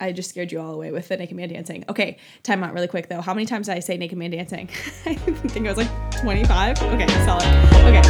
I 0.00 0.12
just 0.12 0.30
scared 0.30 0.50
you 0.50 0.62
all 0.62 0.72
away 0.72 0.92
with 0.92 1.08
the 1.08 1.18
naked 1.18 1.36
man 1.36 1.50
dancing. 1.50 1.84
Okay, 1.90 2.16
time 2.42 2.64
out 2.64 2.72
really 2.72 2.88
quick 2.88 3.10
though. 3.10 3.20
How 3.20 3.34
many 3.34 3.44
times 3.44 3.66
did 3.66 3.76
I 3.76 3.80
say 3.80 3.98
naked 3.98 4.16
man 4.16 4.30
dancing? 4.30 4.70
I 5.04 5.14
think 5.14 5.66
it 5.66 5.68
was 5.68 5.76
like 5.76 6.20
25. 6.22 6.82
Okay, 6.84 7.06
solid. 7.26 7.44
Okay. 7.84 8.00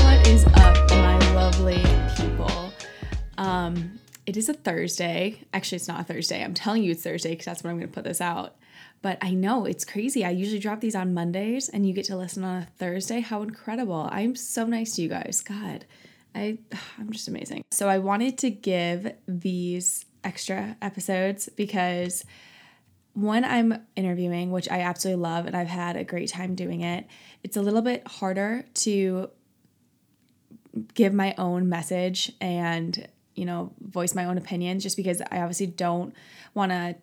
What 0.00 0.26
is 0.26 0.46
up, 0.54 0.88
my 0.88 1.18
lovely 1.34 1.84
people? 2.16 2.72
Um, 3.36 4.00
it 4.24 4.38
is 4.38 4.48
a 4.48 4.54
Thursday. 4.54 5.42
Actually, 5.52 5.76
it's 5.76 5.88
not 5.88 6.00
a 6.00 6.04
Thursday. 6.04 6.42
I'm 6.42 6.54
telling 6.54 6.82
you 6.82 6.92
it's 6.92 7.02
Thursday 7.02 7.32
because 7.32 7.44
that's 7.44 7.62
when 7.62 7.72
I'm 7.72 7.76
going 7.76 7.90
to 7.90 7.94
put 7.94 8.04
this 8.04 8.22
out. 8.22 8.56
But 9.04 9.18
I 9.20 9.34
know 9.34 9.66
it's 9.66 9.84
crazy. 9.84 10.24
I 10.24 10.30
usually 10.30 10.58
drop 10.58 10.80
these 10.80 10.94
on 10.94 11.12
Mondays 11.12 11.68
and 11.68 11.86
you 11.86 11.92
get 11.92 12.06
to 12.06 12.16
listen 12.16 12.42
on 12.42 12.62
a 12.62 12.68
Thursday. 12.78 13.20
How 13.20 13.42
incredible. 13.42 14.08
I'm 14.10 14.34
so 14.34 14.64
nice 14.64 14.96
to 14.96 15.02
you 15.02 15.10
guys. 15.10 15.42
God, 15.46 15.84
I, 16.34 16.56
I'm 16.98 17.12
just 17.12 17.28
amazing. 17.28 17.64
So 17.70 17.86
I 17.86 17.98
wanted 17.98 18.38
to 18.38 18.50
give 18.50 19.12
these 19.28 20.06
extra 20.24 20.78
episodes 20.80 21.50
because 21.54 22.24
when 23.12 23.44
I'm 23.44 23.84
interviewing, 23.94 24.50
which 24.50 24.70
I 24.70 24.80
absolutely 24.80 25.22
love 25.22 25.44
and 25.44 25.54
I've 25.54 25.68
had 25.68 25.96
a 25.96 26.04
great 26.04 26.30
time 26.30 26.54
doing 26.54 26.80
it, 26.80 27.06
it's 27.42 27.58
a 27.58 27.62
little 27.62 27.82
bit 27.82 28.08
harder 28.08 28.64
to 28.72 29.28
give 30.94 31.12
my 31.12 31.34
own 31.36 31.68
message 31.68 32.32
and, 32.40 33.06
you 33.34 33.44
know, 33.44 33.74
voice 33.82 34.14
my 34.14 34.24
own 34.24 34.38
opinions 34.38 34.82
just 34.82 34.96
because 34.96 35.20
I 35.30 35.40
obviously 35.40 35.66
don't 35.66 36.14
want 36.54 36.72
to 36.72 36.96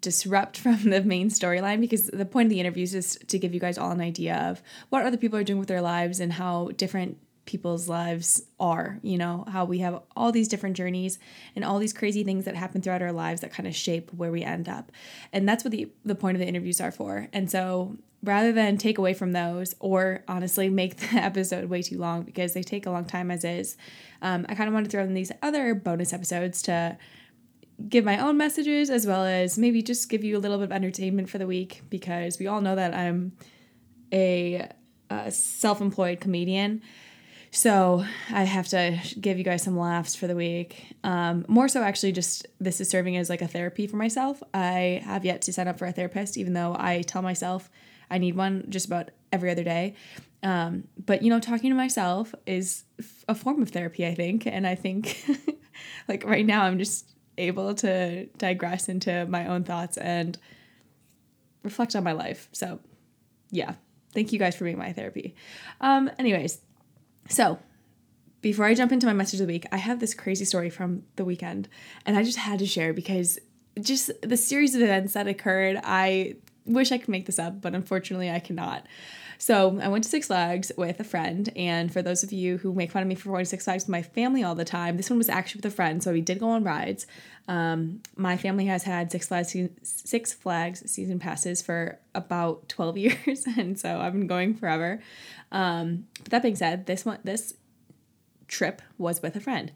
disrupt 0.00 0.58
from 0.58 0.90
the 0.90 1.02
main 1.02 1.28
storyline 1.28 1.80
because 1.80 2.06
the 2.06 2.24
point 2.24 2.46
of 2.46 2.50
the 2.50 2.60
interviews 2.60 2.94
is 2.94 3.18
to 3.28 3.38
give 3.38 3.54
you 3.54 3.60
guys 3.60 3.78
all 3.78 3.90
an 3.90 4.00
idea 4.00 4.36
of 4.50 4.62
what 4.90 5.04
other 5.04 5.16
people 5.16 5.38
are 5.38 5.44
doing 5.44 5.58
with 5.58 5.68
their 5.68 5.82
lives 5.82 6.20
and 6.20 6.32
how 6.34 6.70
different 6.76 7.18
people's 7.46 7.88
lives 7.88 8.42
are, 8.58 8.98
you 9.02 9.16
know, 9.16 9.44
how 9.50 9.64
we 9.64 9.78
have 9.78 10.02
all 10.16 10.32
these 10.32 10.48
different 10.48 10.76
journeys 10.76 11.18
and 11.54 11.64
all 11.64 11.78
these 11.78 11.92
crazy 11.92 12.24
things 12.24 12.44
that 12.44 12.56
happen 12.56 12.82
throughout 12.82 13.02
our 13.02 13.12
lives 13.12 13.40
that 13.40 13.52
kind 13.52 13.68
of 13.68 13.74
shape 13.74 14.12
where 14.12 14.32
we 14.32 14.42
end 14.42 14.68
up. 14.68 14.92
And 15.32 15.48
that's 15.48 15.64
what 15.64 15.70
the 15.70 15.88
the 16.04 16.16
point 16.16 16.36
of 16.36 16.40
the 16.40 16.46
interviews 16.46 16.80
are 16.80 16.90
for. 16.90 17.28
And 17.32 17.50
so 17.50 17.96
rather 18.22 18.52
than 18.52 18.76
take 18.76 18.98
away 18.98 19.14
from 19.14 19.32
those 19.32 19.74
or 19.78 20.24
honestly 20.26 20.68
make 20.68 20.96
the 21.10 21.16
episode 21.16 21.66
way 21.66 21.82
too 21.82 21.98
long 21.98 22.24
because 22.24 22.52
they 22.52 22.62
take 22.62 22.84
a 22.84 22.90
long 22.90 23.04
time 23.04 23.30
as 23.30 23.44
is, 23.44 23.76
um, 24.20 24.44
I 24.48 24.54
kind 24.54 24.68
of 24.68 24.74
want 24.74 24.84
to 24.84 24.90
throw 24.90 25.04
in 25.04 25.14
these 25.14 25.32
other 25.42 25.74
bonus 25.74 26.12
episodes 26.12 26.60
to 26.62 26.98
give 27.88 28.04
my 28.04 28.18
own 28.18 28.36
messages 28.36 28.90
as 28.90 29.06
well 29.06 29.24
as 29.24 29.58
maybe 29.58 29.82
just 29.82 30.08
give 30.08 30.24
you 30.24 30.36
a 30.36 30.40
little 30.40 30.58
bit 30.58 30.64
of 30.64 30.72
entertainment 30.72 31.28
for 31.28 31.38
the 31.38 31.46
week 31.46 31.82
because 31.90 32.38
we 32.38 32.46
all 32.46 32.60
know 32.60 32.74
that 32.74 32.94
I'm 32.94 33.32
a, 34.12 34.68
a 35.10 35.30
self 35.30 35.80
employed 35.80 36.20
comedian. 36.20 36.82
So 37.50 38.04
I 38.30 38.42
have 38.42 38.68
to 38.68 38.98
give 39.20 39.38
you 39.38 39.44
guys 39.44 39.62
some 39.62 39.78
laughs 39.78 40.14
for 40.14 40.26
the 40.26 40.34
week. 40.34 40.94
Um, 41.04 41.44
more 41.48 41.68
so, 41.68 41.82
actually, 41.82 42.12
just 42.12 42.46
this 42.60 42.80
is 42.80 42.90
serving 42.90 43.16
as 43.16 43.30
like 43.30 43.40
a 43.40 43.48
therapy 43.48 43.86
for 43.86 43.96
myself. 43.96 44.42
I 44.52 45.02
have 45.04 45.24
yet 45.24 45.42
to 45.42 45.52
sign 45.52 45.68
up 45.68 45.78
for 45.78 45.86
a 45.86 45.92
therapist, 45.92 46.36
even 46.36 46.52
though 46.52 46.76
I 46.78 47.02
tell 47.02 47.22
myself 47.22 47.70
I 48.10 48.18
need 48.18 48.36
one 48.36 48.66
just 48.68 48.86
about 48.86 49.10
every 49.32 49.50
other 49.50 49.64
day. 49.64 49.94
Um, 50.42 50.84
but 51.04 51.22
you 51.22 51.30
know, 51.30 51.40
talking 51.40 51.70
to 51.70 51.76
myself 51.76 52.34
is 52.46 52.84
a 53.28 53.34
form 53.34 53.62
of 53.62 53.70
therapy, 53.70 54.06
I 54.06 54.14
think. 54.14 54.46
And 54.46 54.66
I 54.66 54.74
think, 54.74 55.24
like 56.08 56.24
right 56.24 56.44
now, 56.44 56.64
I'm 56.64 56.78
just 56.78 57.15
able 57.38 57.74
to 57.74 58.26
digress 58.38 58.88
into 58.88 59.26
my 59.26 59.46
own 59.46 59.64
thoughts 59.64 59.96
and 59.96 60.38
reflect 61.62 61.94
on 61.94 62.04
my 62.04 62.12
life. 62.12 62.48
So, 62.52 62.80
yeah, 63.50 63.74
thank 64.14 64.32
you 64.32 64.38
guys 64.38 64.56
for 64.56 64.64
being 64.64 64.78
my 64.78 64.92
therapy. 64.92 65.34
Um, 65.80 66.10
anyways, 66.18 66.60
so 67.28 67.58
before 68.40 68.64
I 68.64 68.74
jump 68.74 68.92
into 68.92 69.06
my 69.06 69.12
message 69.12 69.40
of 69.40 69.46
the 69.46 69.52
week, 69.52 69.66
I 69.72 69.76
have 69.78 70.00
this 70.00 70.14
crazy 70.14 70.44
story 70.44 70.70
from 70.70 71.02
the 71.16 71.24
weekend, 71.24 71.68
and 72.04 72.16
I 72.16 72.22
just 72.22 72.38
had 72.38 72.58
to 72.60 72.66
share 72.66 72.92
because 72.92 73.38
just 73.80 74.10
the 74.22 74.36
series 74.36 74.74
of 74.74 74.82
events 74.82 75.14
that 75.14 75.26
occurred, 75.26 75.80
I 75.82 76.36
wish 76.66 76.92
I 76.92 76.98
could 76.98 77.08
make 77.08 77.26
this 77.26 77.38
up, 77.38 77.60
but 77.60 77.74
unfortunately, 77.74 78.30
I 78.30 78.40
cannot. 78.40 78.86
So 79.38 79.78
I 79.82 79.88
went 79.88 80.04
to 80.04 80.10
Six 80.10 80.28
Flags 80.28 80.72
with 80.76 80.98
a 80.98 81.04
friend, 81.04 81.50
and 81.56 81.92
for 81.92 82.00
those 82.00 82.22
of 82.22 82.32
you 82.32 82.58
who 82.58 82.72
make 82.72 82.90
fun 82.90 83.02
of 83.02 83.08
me 83.08 83.14
for 83.14 83.30
going 83.30 83.44
to 83.44 83.48
Six 83.48 83.64
Flags 83.64 83.84
with 83.84 83.90
my 83.90 84.02
family 84.02 84.42
all 84.42 84.54
the 84.54 84.64
time, 84.64 84.96
this 84.96 85.10
one 85.10 85.18
was 85.18 85.28
actually 85.28 85.58
with 85.58 85.72
a 85.72 85.76
friend. 85.76 86.02
So 86.02 86.12
we 86.12 86.20
did 86.20 86.40
go 86.40 86.48
on 86.50 86.64
rides. 86.64 87.06
Um, 87.48 88.00
my 88.16 88.36
family 88.36 88.66
has 88.66 88.84
had 88.84 89.12
Six 89.12 89.28
Flags 89.28 89.54
Six 89.82 90.32
Flags 90.32 90.90
season 90.90 91.18
passes 91.18 91.60
for 91.60 91.98
about 92.14 92.68
twelve 92.68 92.96
years, 92.98 93.46
and 93.58 93.78
so 93.78 94.00
I've 94.00 94.12
been 94.12 94.26
going 94.26 94.54
forever. 94.54 95.00
Um, 95.52 96.06
but 96.22 96.30
that 96.30 96.42
being 96.42 96.56
said, 96.56 96.86
this 96.86 97.04
one 97.04 97.18
this 97.24 97.54
trip 98.48 98.80
was 98.96 99.22
with 99.22 99.36
a 99.36 99.40
friend. 99.40 99.70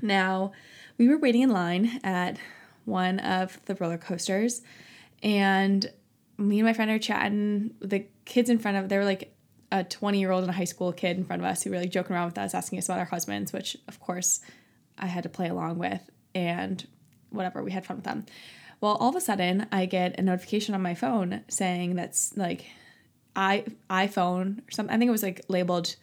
Now 0.00 0.52
we 0.96 1.08
were 1.08 1.18
waiting 1.18 1.42
in 1.42 1.50
line 1.50 2.00
at 2.02 2.38
one 2.86 3.18
of 3.20 3.62
the 3.66 3.74
roller 3.74 3.98
coasters, 3.98 4.62
and 5.22 5.90
me 6.40 6.58
and 6.58 6.66
my 6.66 6.72
friend 6.72 6.90
are 6.90 6.98
chatting. 6.98 7.74
The 7.80 8.06
kids 8.24 8.50
in 8.50 8.58
front 8.58 8.76
of 8.76 8.88
they 8.88 8.98
were 8.98 9.04
like 9.04 9.34
a 9.72 9.84
20 9.84 10.18
year 10.18 10.30
old 10.30 10.42
and 10.42 10.50
a 10.50 10.54
high 10.54 10.64
school 10.64 10.92
kid 10.92 11.16
in 11.16 11.24
front 11.24 11.42
of 11.42 11.46
us 11.46 11.62
who 11.62 11.70
were 11.70 11.78
like 11.78 11.90
joking 11.90 12.16
around 12.16 12.26
with 12.26 12.38
us, 12.38 12.54
asking 12.54 12.78
us 12.78 12.86
about 12.86 12.98
our 12.98 13.04
husbands, 13.04 13.52
which 13.52 13.76
of 13.88 14.00
course 14.00 14.40
I 14.98 15.06
had 15.06 15.22
to 15.22 15.28
play 15.28 15.48
along 15.48 15.78
with 15.78 16.10
and 16.34 16.86
whatever, 17.30 17.62
we 17.62 17.72
had 17.72 17.86
fun 17.86 17.96
with 17.98 18.04
them. 18.04 18.26
Well, 18.80 18.96
all 18.96 19.10
of 19.10 19.16
a 19.16 19.20
sudden 19.20 19.66
I 19.70 19.86
get 19.86 20.18
a 20.18 20.22
notification 20.22 20.74
on 20.74 20.82
my 20.82 20.94
phone 20.94 21.44
saying 21.48 21.94
that's 21.96 22.36
like 22.36 22.66
i 23.36 23.64
iPhone 23.88 24.58
or 24.58 24.70
something. 24.70 24.94
I 24.94 24.98
think 24.98 25.08
it 25.08 25.12
was 25.12 25.22
like 25.22 25.44
labeled 25.48 25.96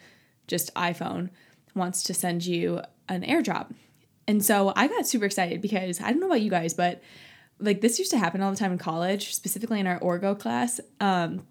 just 0.48 0.74
iPhone 0.76 1.30
wants 1.76 2.04
to 2.04 2.14
send 2.14 2.46
you 2.46 2.82
an 3.10 3.24
airdrop. 3.24 3.74
And 4.28 4.44
so 4.44 4.74
I 4.76 4.88
got 4.88 5.08
super 5.08 5.26
excited 5.26 5.62
because 5.62 6.02
I 6.02 6.10
don't 6.10 6.20
know 6.20 6.28
about 6.28 6.42
you 6.42 6.50
guys, 6.50 6.74
but 6.74 7.02
like 7.60 7.82
this 7.82 8.00
used 8.00 8.12
to 8.12 8.18
happen 8.18 8.42
all 8.42 8.52
the 8.52 8.58
time 8.58 8.72
in 8.72 8.78
college, 8.78 9.34
specifically 9.34 9.80
in 9.80 9.88
our 9.88 10.00
orgo 10.00 10.38
class. 10.38 10.80
Um, 11.00 11.46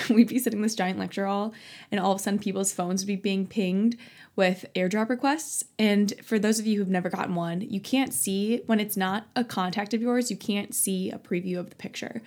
we'd 0.10 0.28
be 0.28 0.38
sitting 0.38 0.58
in 0.58 0.62
this 0.62 0.74
giant 0.74 0.98
lecture 0.98 1.26
hall, 1.26 1.52
and 1.90 2.00
all 2.00 2.12
of 2.12 2.20
a 2.20 2.22
sudden, 2.22 2.38
people's 2.38 2.72
phones 2.72 3.02
would 3.02 3.08
be 3.08 3.16
being 3.16 3.46
pinged 3.46 3.96
with 4.34 4.64
airdrop 4.74 5.08
requests. 5.08 5.64
And 5.78 6.12
for 6.22 6.38
those 6.38 6.58
of 6.58 6.66
you 6.66 6.78
who've 6.78 6.88
never 6.88 7.10
gotten 7.10 7.34
one, 7.34 7.60
you 7.60 7.80
can't 7.80 8.14
see 8.14 8.62
when 8.66 8.80
it's 8.80 8.96
not 8.96 9.26
a 9.36 9.44
contact 9.44 9.92
of 9.92 10.00
yours, 10.00 10.30
you 10.30 10.36
can't 10.36 10.74
see 10.74 11.10
a 11.10 11.18
preview 11.18 11.58
of 11.58 11.68
the 11.70 11.76
picture. 11.76 12.22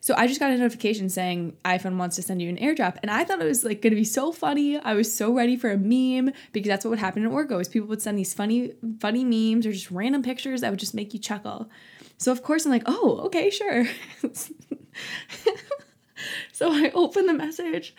So 0.00 0.14
I 0.18 0.26
just 0.26 0.38
got 0.38 0.50
a 0.50 0.58
notification 0.58 1.08
saying 1.08 1.56
iPhone 1.64 1.96
wants 1.96 2.16
to 2.16 2.22
send 2.22 2.42
you 2.42 2.50
an 2.50 2.58
airdrop, 2.58 2.98
and 3.02 3.10
I 3.10 3.24
thought 3.24 3.40
it 3.40 3.46
was 3.46 3.64
like 3.64 3.80
going 3.80 3.92
to 3.92 3.96
be 3.96 4.04
so 4.04 4.32
funny. 4.32 4.78
I 4.78 4.92
was 4.92 5.14
so 5.14 5.32
ready 5.32 5.56
for 5.56 5.70
a 5.70 5.78
meme 5.78 6.34
because 6.52 6.68
that's 6.68 6.84
what 6.84 6.90
would 6.90 6.98
happen 6.98 7.24
in 7.24 7.30
Orgo 7.30 7.58
is 7.58 7.68
people 7.68 7.88
would 7.88 8.02
send 8.02 8.18
these 8.18 8.34
funny, 8.34 8.72
funny 9.00 9.24
memes 9.24 9.66
or 9.66 9.72
just 9.72 9.90
random 9.90 10.22
pictures 10.22 10.60
that 10.60 10.70
would 10.70 10.78
just 10.78 10.94
make 10.94 11.14
you 11.14 11.20
chuckle. 11.20 11.70
So 12.18 12.32
of 12.32 12.42
course 12.42 12.64
I'm 12.64 12.72
like, 12.72 12.84
oh, 12.86 13.20
okay, 13.26 13.50
sure. 13.50 13.86
so 16.52 16.72
I 16.72 16.90
open 16.94 17.26
the 17.26 17.34
message. 17.34 17.94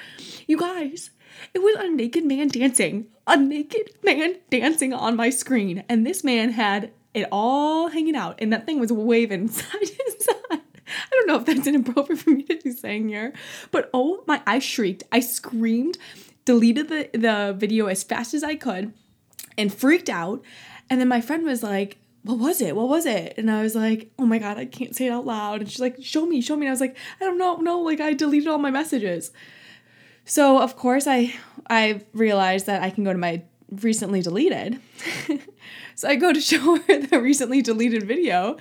You 0.47 0.57
guys, 0.57 1.11
it 1.53 1.59
was 1.59 1.75
a 1.77 1.89
naked 1.89 2.25
man 2.25 2.47
dancing. 2.47 3.07
A 3.27 3.37
naked 3.37 3.91
man 4.03 4.37
dancing 4.49 4.93
on 4.93 5.15
my 5.15 5.29
screen. 5.29 5.83
And 5.89 6.05
this 6.05 6.23
man 6.23 6.51
had 6.51 6.91
it 7.13 7.27
all 7.31 7.89
hanging 7.89 8.15
out. 8.15 8.39
And 8.39 8.51
that 8.53 8.65
thing 8.65 8.79
was 8.79 8.91
waving 8.91 9.47
side 9.49 9.81
to 9.81 10.15
side. 10.19 10.61
I 10.87 11.09
don't 11.11 11.27
know 11.27 11.37
if 11.37 11.45
that's 11.45 11.67
inappropriate 11.67 12.21
for 12.21 12.29
me 12.29 12.43
to 12.43 12.57
be 12.57 12.71
saying 12.71 13.09
here. 13.09 13.33
But 13.71 13.89
oh 13.93 14.23
my 14.27 14.41
I 14.45 14.59
shrieked. 14.59 15.03
I 15.11 15.19
screamed, 15.19 15.97
deleted 16.45 16.89
the, 16.89 17.09
the 17.13 17.55
video 17.57 17.87
as 17.87 18.03
fast 18.03 18.33
as 18.33 18.43
I 18.43 18.55
could, 18.55 18.93
and 19.57 19.73
freaked 19.73 20.09
out. 20.09 20.43
And 20.89 21.01
then 21.01 21.07
my 21.07 21.21
friend 21.21 21.43
was 21.43 21.63
like, 21.63 21.97
what 22.25 22.39
was 22.39 22.59
it? 22.59 22.75
What 22.75 22.89
was 22.89 23.05
it? 23.05 23.35
And 23.37 23.51
I 23.51 23.61
was 23.61 23.75
like, 23.75 24.11
oh 24.17 24.25
my 24.25 24.39
God, 24.39 24.57
I 24.57 24.65
can't 24.65 24.95
say 24.95 25.05
it 25.05 25.11
out 25.11 25.27
loud. 25.27 25.61
And 25.61 25.69
she's 25.69 25.79
like, 25.79 25.97
show 26.01 26.25
me, 26.25 26.41
show 26.41 26.55
me. 26.55 26.65
And 26.65 26.69
I 26.69 26.73
was 26.73 26.81
like, 26.81 26.97
I 27.21 27.23
don't 27.23 27.37
know, 27.37 27.57
no, 27.57 27.79
like 27.81 27.99
I 28.01 28.13
deleted 28.13 28.47
all 28.47 28.57
my 28.57 28.71
messages. 28.71 29.31
So 30.25 30.59
of 30.59 30.75
course 30.75 31.05
I 31.05 31.35
I 31.69 32.01
realized 32.13 32.65
that 32.65 32.81
I 32.81 32.89
can 32.89 33.03
go 33.03 33.13
to 33.13 33.19
my 33.19 33.43
recently 33.69 34.23
deleted. 34.23 34.79
so 35.95 36.07
I 36.07 36.15
go 36.15 36.33
to 36.33 36.41
show 36.41 36.77
her 36.87 36.99
the 36.99 37.21
recently 37.21 37.61
deleted 37.61 38.07
video, 38.07 38.57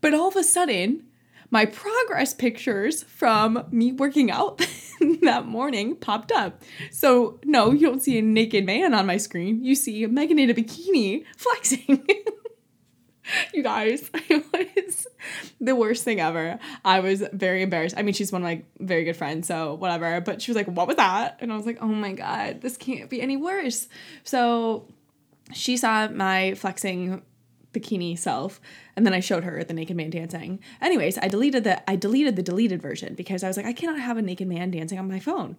but 0.00 0.14
all 0.14 0.28
of 0.28 0.36
a 0.36 0.42
sudden, 0.42 1.04
my 1.50 1.66
progress 1.66 2.32
pictures 2.32 3.02
from 3.02 3.66
me 3.70 3.92
working 3.92 4.30
out 4.30 4.56
that 5.20 5.44
morning 5.44 5.96
popped 5.96 6.32
up. 6.32 6.62
So 6.90 7.40
no, 7.44 7.72
you 7.72 7.86
don't 7.86 8.02
see 8.02 8.16
a 8.16 8.22
naked 8.22 8.64
man 8.64 8.94
on 8.94 9.04
my 9.04 9.18
screen. 9.18 9.62
You 9.62 9.74
see 9.74 10.06
Megan 10.06 10.38
in 10.38 10.48
a 10.48 10.54
bikini 10.54 11.26
flexing. 11.36 12.06
you 13.54 13.62
guys, 13.62 14.10
it 14.14 14.44
was 14.52 15.06
the 15.60 15.74
worst 15.74 16.04
thing 16.04 16.20
ever. 16.20 16.58
I 16.84 17.00
was 17.00 17.22
very 17.32 17.62
embarrassed. 17.62 17.94
I 17.96 18.02
mean, 18.02 18.14
she's 18.14 18.32
one 18.32 18.42
of 18.42 18.44
my 18.44 18.62
very 18.78 19.04
good 19.04 19.16
friends, 19.16 19.46
so 19.46 19.74
whatever. 19.74 20.20
But 20.20 20.42
she 20.42 20.50
was 20.50 20.56
like, 20.56 20.66
What 20.66 20.86
was 20.86 20.96
that? 20.96 21.38
And 21.40 21.52
I 21.52 21.56
was 21.56 21.66
like, 21.66 21.78
Oh 21.80 21.86
my 21.86 22.12
God, 22.12 22.60
this 22.60 22.76
can't 22.76 23.08
be 23.10 23.20
any 23.20 23.36
worse. 23.36 23.88
So 24.24 24.86
she 25.52 25.76
saw 25.76 26.08
my 26.08 26.54
flexing 26.54 27.22
bikini 27.72 28.18
self 28.18 28.60
and 28.96 29.06
then 29.06 29.14
I 29.14 29.20
showed 29.20 29.44
her 29.44 29.64
the 29.64 29.74
naked 29.74 29.96
man 29.96 30.10
dancing. 30.10 30.60
Anyways, 30.80 31.18
I 31.18 31.28
deleted 31.28 31.64
the 31.64 31.88
I 31.90 31.96
deleted 31.96 32.36
the 32.36 32.42
deleted 32.42 32.82
version 32.82 33.14
because 33.14 33.42
I 33.42 33.48
was 33.48 33.56
like 33.56 33.66
I 33.66 33.72
cannot 33.72 34.00
have 34.00 34.16
a 34.16 34.22
naked 34.22 34.48
man 34.48 34.70
dancing 34.70 34.98
on 34.98 35.08
my 35.08 35.20
phone. 35.20 35.56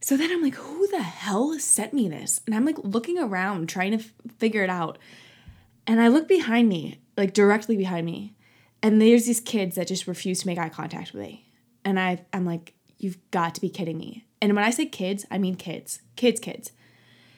So 0.00 0.16
then 0.16 0.30
I'm 0.30 0.42
like 0.42 0.54
who 0.54 0.86
the 0.88 1.02
hell 1.02 1.58
sent 1.58 1.92
me 1.92 2.08
this? 2.08 2.40
And 2.46 2.54
I'm 2.54 2.64
like 2.64 2.78
looking 2.82 3.18
around 3.18 3.68
trying 3.68 3.92
to 3.92 3.98
f- 3.98 4.12
figure 4.38 4.62
it 4.62 4.70
out. 4.70 4.98
And 5.88 6.00
I 6.00 6.06
look 6.06 6.28
behind 6.28 6.68
me, 6.68 7.00
like 7.16 7.32
directly 7.32 7.76
behind 7.76 8.06
me, 8.06 8.34
and 8.82 9.02
there's 9.02 9.26
these 9.26 9.40
kids 9.40 9.74
that 9.74 9.88
just 9.88 10.06
refuse 10.06 10.40
to 10.42 10.46
make 10.46 10.58
eye 10.58 10.68
contact 10.68 11.12
with 11.12 11.22
me. 11.22 11.50
And 11.84 11.98
I 11.98 12.24
I'm 12.32 12.44
like 12.44 12.74
you've 12.98 13.18
got 13.32 13.54
to 13.56 13.60
be 13.60 13.70
kidding 13.70 13.98
me. 13.98 14.26
And 14.40 14.54
when 14.54 14.64
I 14.64 14.70
say 14.70 14.86
kids, 14.86 15.24
I 15.30 15.38
mean 15.38 15.56
kids. 15.56 16.00
Kids, 16.14 16.38
kids. 16.38 16.70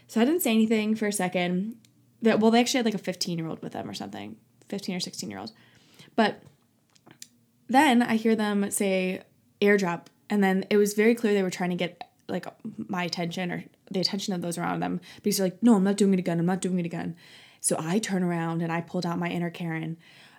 So 0.07 0.21
I 0.21 0.25
didn't 0.25 0.43
say 0.43 0.53
anything 0.53 0.95
for 0.95 1.07
a 1.07 1.13
second 1.13 1.77
that 2.23 2.41
well 2.41 2.51
they 2.51 2.61
actually 2.61 2.79
had 2.79 2.85
like 2.85 2.95
a 2.95 2.99
15 2.99 3.39
year 3.39 3.47
old 3.47 3.63
with 3.63 3.73
them 3.73 3.89
or 3.89 3.95
something 3.95 4.37
15 4.69 4.97
or 4.97 5.01
16 5.01 5.31
year 5.31 5.39
old 5.39 5.53
but 6.17 6.43
then 7.69 8.03
i 8.03 8.17
hear 8.17 8.37
them 8.37 8.71
say 8.71 9.23
airdrop 9.61 10.07
and 10.29 10.43
then 10.43 10.65
it 10.71 10.77
was 10.77 10.95
very 10.95 11.15
clear 11.15 11.35
they 11.35 11.43
were 11.43 11.51
trying 11.51 11.71
to 11.71 11.77
get 11.77 12.11
like 12.29 12.47
my 12.77 13.05
attention 13.05 13.51
or 13.51 13.65
the 13.91 14.01
attention 14.01 14.33
of 14.35 14.43
those 14.43 14.59
around 14.59 14.81
them 14.81 15.01
because 15.23 15.39
they're 15.39 15.47
like 15.47 15.63
no 15.63 15.77
i'm 15.77 15.85
not 15.85 15.97
doing 15.97 16.13
it 16.13 16.19
again 16.19 16.39
i'm 16.39 16.47
not 16.47 16.61
doing 16.61 16.79
it 16.79 16.87
again 16.87 17.17
so 17.61 17.77
i 17.79 17.99
turn 17.99 18.23
around 18.23 18.63
and 18.63 18.73
i 18.73 18.81
pulled 18.81 19.07
out 19.07 19.19
my 19.19 19.29
inner 19.29 19.51
karen 19.51 19.97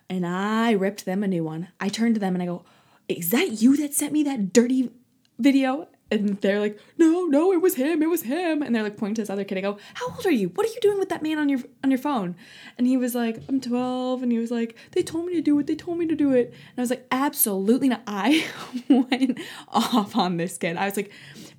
and 0.08 0.26
i 0.26 0.72
ripped 0.72 1.04
them 1.04 1.22
a 1.22 1.28
new 1.28 1.44
one 1.44 1.68
i 1.80 1.88
turned 1.88 2.14
to 2.14 2.20
them 2.20 2.34
and 2.34 2.42
i 2.42 2.46
go 2.46 2.64
is 3.08 3.30
that 3.30 3.62
you 3.62 3.76
that 3.76 3.94
sent 3.94 4.12
me 4.12 4.22
that 4.22 4.52
dirty 4.52 4.90
video 5.38 5.88
and 6.12 6.38
they're 6.42 6.60
like, 6.60 6.78
no, 6.98 7.24
no, 7.24 7.52
it 7.52 7.62
was 7.62 7.76
him, 7.76 8.02
it 8.02 8.10
was 8.10 8.22
him. 8.22 8.62
And 8.62 8.74
they're 8.74 8.82
like 8.82 8.98
pointing 8.98 9.14
to 9.14 9.22
this 9.22 9.30
other 9.30 9.44
kid. 9.44 9.56
I 9.56 9.62
go, 9.62 9.78
how 9.94 10.08
old 10.10 10.26
are 10.26 10.30
you? 10.30 10.48
What 10.50 10.66
are 10.66 10.70
you 10.70 10.80
doing 10.82 10.98
with 10.98 11.08
that 11.08 11.22
man 11.22 11.38
on 11.38 11.48
your 11.48 11.60
on 11.82 11.90
your 11.90 11.98
phone? 11.98 12.36
And 12.76 12.86
he 12.86 12.98
was 12.98 13.14
like, 13.14 13.40
I'm 13.48 13.62
12. 13.62 14.22
And 14.22 14.30
he 14.30 14.38
was 14.38 14.50
like, 14.50 14.76
they 14.92 15.02
told 15.02 15.24
me 15.24 15.32
to 15.34 15.40
do 15.40 15.58
it. 15.58 15.66
They 15.66 15.74
told 15.74 15.96
me 15.96 16.06
to 16.06 16.14
do 16.14 16.32
it. 16.32 16.48
And 16.48 16.78
I 16.78 16.82
was 16.82 16.90
like, 16.90 17.06
absolutely 17.10 17.88
not. 17.88 18.02
I 18.06 18.44
went 18.90 19.40
off 19.68 20.14
on 20.14 20.36
this 20.36 20.58
kid. 20.58 20.76
I 20.76 20.84
was 20.84 20.96
like, 20.96 21.10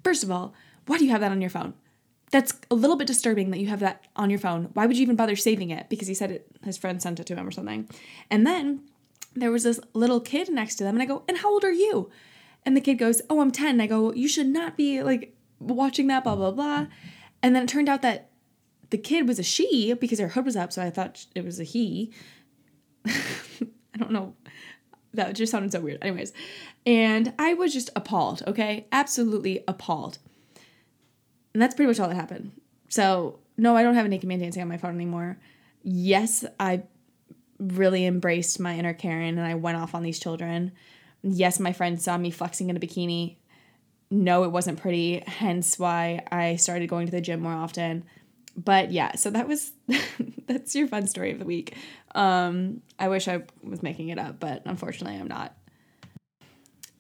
first 0.04 0.24
of 0.24 0.30
all, 0.30 0.54
why 0.86 1.00
do 1.00 1.06
you 1.06 1.12
have 1.12 1.22
that 1.22 1.32
on 1.32 1.42
your 1.42 1.50
phone? 1.50 1.74
That's 2.34 2.60
a 2.72 2.76
little 2.76 2.96
bit 2.96 3.06
disturbing 3.06 3.52
that 3.52 3.60
you 3.60 3.68
have 3.68 3.80
that 3.82 4.08
on 4.16 4.32
your 4.32 4.40
phone. 4.40 4.72
Why 4.74 4.88
would 4.88 4.98
you 4.98 5.04
even 5.04 5.16
bother 5.16 5.36
saving 5.36 5.70
it? 5.70 5.88
Because 5.88 6.08
he 6.08 6.16
said 6.16 6.32
it, 6.32 6.48
his 6.64 6.80
friend 6.80 7.00
sent 7.00 7.20
it 7.20 7.28
to 7.28 7.36
him 7.36 7.48
or 7.48 7.52
something. 7.52 7.88
And 8.32 8.48
then 8.48 8.82
there 9.36 9.52
was 9.52 9.62
this 9.62 9.80
little 9.94 10.20
kid 10.20 10.50
next 10.50 10.78
to 10.78 10.84
them, 10.84 10.96
and 10.96 11.04
I 11.04 11.06
go, 11.06 11.22
and 11.28 11.38
how 11.38 11.52
old 11.52 11.64
are 11.64 11.72
you? 11.72 12.10
And 12.66 12.76
the 12.76 12.82
kid 12.82 12.96
goes, 12.96 13.22
Oh, 13.30 13.40
I'm 13.40 13.52
10. 13.52 13.80
I 13.80 13.86
go, 13.86 14.12
You 14.14 14.28
should 14.28 14.48
not 14.48 14.76
be 14.76 15.04
like 15.04 15.36
watching 15.60 16.08
that, 16.08 16.24
blah, 16.24 16.36
blah, 16.36 16.50
blah. 16.50 16.88
And 17.44 17.56
then 17.56 17.64
it 17.64 17.70
turned 17.70 17.88
out 17.88 18.02
that 18.02 18.32
the 18.90 18.98
kid 18.98 19.28
was 19.28 19.38
a 19.38 19.44
she 19.44 19.94
because 19.94 20.18
her 20.18 20.30
hood 20.30 20.46
was 20.46 20.56
up. 20.56 20.74
So 20.74 20.82
I 20.82 20.90
thought 20.90 21.28
it 21.36 21.46
was 21.46 21.60
a 21.60 21.64
he. 21.64 22.12
I 23.06 23.98
don't 24.00 24.12
know. 24.12 24.34
That 25.14 25.36
just 25.36 25.52
sounded 25.52 25.72
so 25.72 25.82
weird. 25.82 26.00
Anyways. 26.02 26.34
And 26.84 27.32
I 27.38 27.54
was 27.54 27.74
just 27.74 27.92
appalled, 27.96 28.42
okay? 28.48 28.88
Absolutely 28.92 29.64
appalled. 29.68 30.18
And 31.54 31.62
that's 31.62 31.76
pretty 31.76 31.88
much 31.88 32.00
all 32.00 32.08
that 32.08 32.16
happened. 32.16 32.52
So, 32.90 33.40
no, 33.58 33.76
I 33.76 33.84
don't 33.84 33.96
have 33.96 34.06
a 34.06 34.10
naked 34.10 34.28
man 34.28 34.40
dancing 34.40 34.62
on 34.62 34.68
my 34.68 34.78
phone 34.78 34.96
anymore. 34.96 35.38
Yes, 35.84 36.46
I 36.60 36.84
really 37.60 38.06
embraced 38.06 38.60
my 38.60 38.78
inner 38.78 38.94
Karen 38.94 39.38
and 39.38 39.48
I 39.48 39.56
went 39.56 39.78
off 39.78 39.96
on 39.96 40.04
these 40.04 40.20
children. 40.20 40.72
Yes, 41.22 41.60
my 41.60 41.74
friend 41.74 42.02
saw 42.02 42.18
me 42.18 42.32
flexing 42.32 42.70
in 42.70 42.78
a 42.78 42.80
bikini. 42.80 43.38
No, 44.10 44.44
it 44.44 44.52
wasn't 44.52 44.80
pretty, 44.80 45.24
hence 45.26 45.80
why 45.80 46.24
I 46.32 46.58
started 46.58 46.90
going 46.90 47.08
to 47.08 47.12
the 47.12 47.22
gym 47.22 47.42
more 47.42 47.54
often. 47.54 48.04
But 48.56 48.92
yeah, 48.92 49.16
so 49.16 49.30
that 49.32 49.48
was 49.48 49.72
that's 50.48 50.76
your 50.76 50.88
fun 50.88 51.08
story 51.08 51.32
of 51.32 51.40
the 51.40 51.46
week. 51.46 51.76
Um, 52.14 52.82
I 53.00 53.08
wish 53.08 53.28
I 53.28 53.44
was 53.64 53.82
making 53.82 54.10
it 54.10 54.20
up, 54.20 54.40
but 54.40 54.62
unfortunately 54.66 55.18
I'm 55.18 55.28
not. 55.28 55.56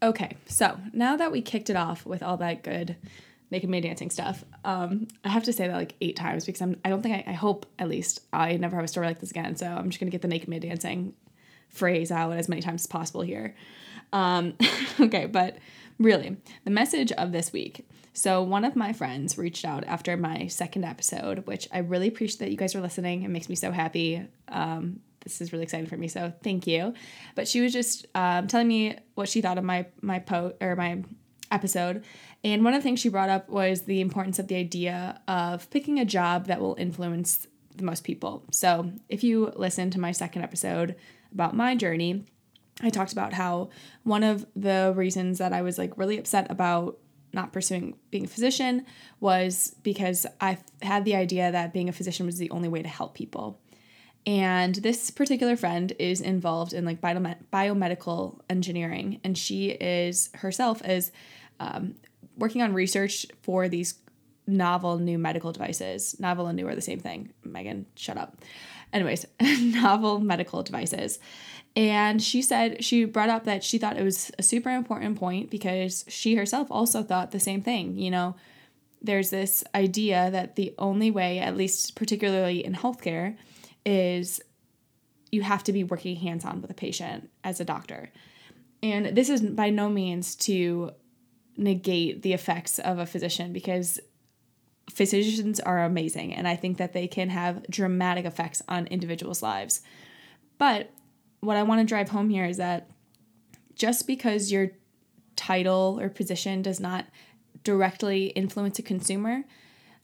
Okay, 0.02 0.36
so 0.48 0.80
now 0.92 1.16
that 1.18 1.32
we 1.32 1.42
kicked 1.42 1.70
it 1.70 1.76
off 1.76 2.06
with 2.06 2.24
all 2.24 2.38
that 2.38 2.64
good 2.64 2.96
naked 3.54 3.70
man 3.70 3.82
dancing 3.82 4.10
stuff, 4.10 4.44
um, 4.66 5.08
I 5.24 5.30
have 5.30 5.44
to 5.44 5.54
say 5.54 5.68
that 5.68 5.76
like 5.76 5.96
eight 6.02 6.16
times 6.16 6.46
because 6.46 6.62
I'm 6.62 6.78
I 6.84 6.90
don't 6.90 7.02
think 7.02 7.28
I, 7.28 7.32
I 7.32 7.34
hope 7.34 7.66
at 7.80 7.88
least 7.88 8.22
I 8.34 8.58
never 8.58 8.76
have 8.76 8.86
a 8.86 8.88
story 8.90 9.08
like 9.08 9.20
this 9.20 9.32
again. 9.32 9.56
So 9.56 9.68
I'm 9.68 9.90
just 9.90 10.00
gonna 10.00 10.12
get 10.12 10.22
the 10.22 10.28
naked 10.28 10.50
man 10.50 10.60
dancing 10.60 11.14
phrase 11.70 12.12
out 12.12 12.34
as 12.34 12.50
many 12.50 12.62
times 12.62 12.82
as 12.82 12.88
possible 12.88 13.22
here. 13.22 13.56
Um, 14.12 14.56
okay, 15.00 15.26
but 15.26 15.58
really, 15.98 16.38
the 16.66 16.72
message 16.72 17.12
of 17.14 17.32
this 17.32 17.54
week. 17.54 17.88
So, 18.16 18.44
one 18.44 18.64
of 18.64 18.76
my 18.76 18.94
friends 18.94 19.38
reached 19.40 19.66
out 19.66 19.84
after 19.86 20.16
my 20.16 20.48
second 20.48 20.86
episode, 20.86 21.48
which 21.48 21.68
I 21.72 21.80
really 21.80 22.08
appreciate 22.08 22.40
that 22.40 22.52
you 22.52 22.58
guys 22.58 22.76
are 22.76 22.82
listening. 22.82 23.24
It 23.24 23.30
makes 23.30 23.50
me 23.50 23.56
so 23.56 23.72
happy. 23.72 24.24
Um, 24.50 25.00
this 25.22 25.42
is 25.42 25.52
really 25.52 25.64
exciting 25.64 25.88
for 25.88 25.98
me, 25.98 26.08
so 26.08 26.32
thank 26.44 26.68
you. 26.68 26.94
But 27.34 27.48
she 27.48 27.62
was 27.62 27.74
just 27.74 28.06
um, 28.14 28.48
telling 28.48 28.68
me 28.68 28.98
what 29.16 29.30
she 29.30 29.42
thought 29.42 29.58
of 29.58 29.64
my 29.64 29.88
my 30.02 30.20
post 30.20 30.56
or 30.62 30.76
my 30.76 31.04
episode, 31.52 32.04
and 32.44 32.63
one 32.63 32.74
of 32.74 32.80
the 32.80 32.84
things 32.84 33.00
she 33.00 33.10
brought 33.10 33.30
up 33.30 33.50
was 33.50 33.84
the 33.84 34.01
importance 34.01 34.38
of 34.38 34.48
the 34.48 34.56
idea 34.56 35.22
of 35.28 35.69
picking 35.69 36.00
a 36.00 36.06
job 36.06 36.48
that 36.48 36.60
will 36.60 36.75
influence 36.78 37.48
the 37.75 37.84
most 37.84 38.04
people. 38.04 38.44
So, 38.51 38.92
if 39.10 39.24
you 39.24 39.51
listen 39.56 39.90
to 39.92 40.00
my 40.00 40.12
second 40.12 40.44
episode 40.44 40.95
about 41.31 41.56
my 41.56 41.75
journey, 41.75 42.25
I 42.81 42.90
talked 42.90 43.13
about 43.13 43.34
how 43.34 43.69
one 44.04 44.24
of 44.24 44.45
the 44.56 44.94
reasons 44.95 45.38
that 45.38 45.54
I 45.54 45.62
was 45.62 45.78
like 45.78 45.98
really 45.98 46.18
upset 46.18 46.50
about 46.51 46.98
not 47.31 47.51
pursuing 47.51 47.95
being 48.12 48.25
a 48.25 48.28
physician 48.28 48.86
was 49.19 49.75
because 49.81 50.25
I 50.39 50.60
had 50.81 51.04
the 51.06 51.16
idea 51.16 51.51
that 51.51 51.74
being 51.74 51.89
a 51.89 51.94
physician 51.94 52.25
was 52.25 52.38
the 52.38 52.51
only 52.51 52.69
way 52.69 52.84
to 52.84 52.89
help 52.89 53.16
people. 53.16 53.60
And 54.25 54.75
this 54.75 55.10
particular 55.10 55.56
friend 55.56 55.92
is 56.00 56.22
involved 56.22 56.74
in 56.74 56.86
like 56.86 57.01
biomed- 57.01 57.44
biomedical 57.51 58.39
engineering, 58.50 59.19
and 59.24 59.38
she 59.38 59.69
is 59.72 60.30
herself 60.36 60.86
is 60.88 61.12
um, 61.60 61.96
working 62.38 62.62
on 62.62 62.74
research 62.74 63.26
for 63.42 63.70
these 63.70 63.96
novel 64.48 64.98
new 64.98 65.18
medical 65.18 65.52
devices. 65.52 66.20
Novel 66.20 66.48
and 66.48 66.56
new 66.56 66.68
are 66.68 66.76
the 66.76 66.82
same 66.82 67.00
thing. 67.00 67.32
Megan, 67.44 67.86
shut 67.96 68.18
up. 68.18 68.38
Anyways, 68.92 69.26
novel 69.60 70.20
medical 70.20 70.64
devices. 70.64 71.20
And 71.76 72.22
she 72.22 72.42
said, 72.42 72.84
she 72.84 73.06
brought 73.06 73.30
up 73.30 73.46
that 73.46 73.64
she 73.64 73.78
thought 73.78 73.98
it 73.98 74.04
was 74.04 74.32
a 74.38 74.44
super 74.44 74.70
important 74.70 75.18
point 75.18 75.50
because 75.50 76.06
she 76.08 76.36
herself 76.36 76.68
also 76.70 77.02
thought 77.02 77.32
the 77.32 77.40
same 77.40 77.62
thing. 77.62 77.98
You 77.98 78.12
know, 78.12 78.36
there's 79.02 79.32
this 79.32 79.64
idea 79.74 80.30
that 80.32 80.56
the 80.56 80.76
only 80.78 81.10
way, 81.10 81.40
at 81.40 81.58
least 81.58 81.96
particularly 81.96 82.64
in 82.64 82.74
healthcare, 82.74 83.36
is 83.86 84.40
you 85.32 85.42
have 85.42 85.64
to 85.64 85.74
be 85.74 85.84
working 85.84 86.16
hands 86.18 86.46
on 86.46 86.62
with 86.62 86.70
a 86.70 86.76
patient 86.76 87.30
as 87.44 87.60
a 87.60 87.66
doctor. 87.66 88.12
And 88.84 89.18
this 89.18 89.30
is 89.30 89.42
by 89.42 89.72
no 89.72 89.90
means 89.90 90.36
to 90.36 90.92
negate 91.58 92.22
the 92.22 92.34
effects 92.34 92.80
of 92.80 93.00
a 93.00 93.06
physician 93.06 93.54
because 93.54 94.00
physicians 94.89 95.60
are 95.60 95.84
amazing 95.84 96.34
and 96.34 96.48
I 96.48 96.56
think 96.56 96.77
that 96.77 96.94
they 96.94 97.08
can 97.08 97.30
have 97.30 97.66
dramatic 97.70 98.25
effects 98.25 98.62
on 98.68 98.88
individuals' 98.88 99.42
lives. 99.42 99.82
But 100.58 100.92
what 101.39 101.58
I 101.58 101.63
want 101.63 101.80
to 101.82 101.86
drive 101.86 102.10
home 102.10 102.30
here 102.30 102.46
is 102.46 102.58
that 102.58 102.89
just 103.75 104.08
because 104.08 104.51
your 104.51 104.72
title 105.36 106.00
or 106.01 106.10
position 106.10 106.62
does 106.62 106.80
not 106.80 107.06
directly 107.63 108.27
influence 108.27 108.80
a 108.80 108.82
consumer, 108.82 109.44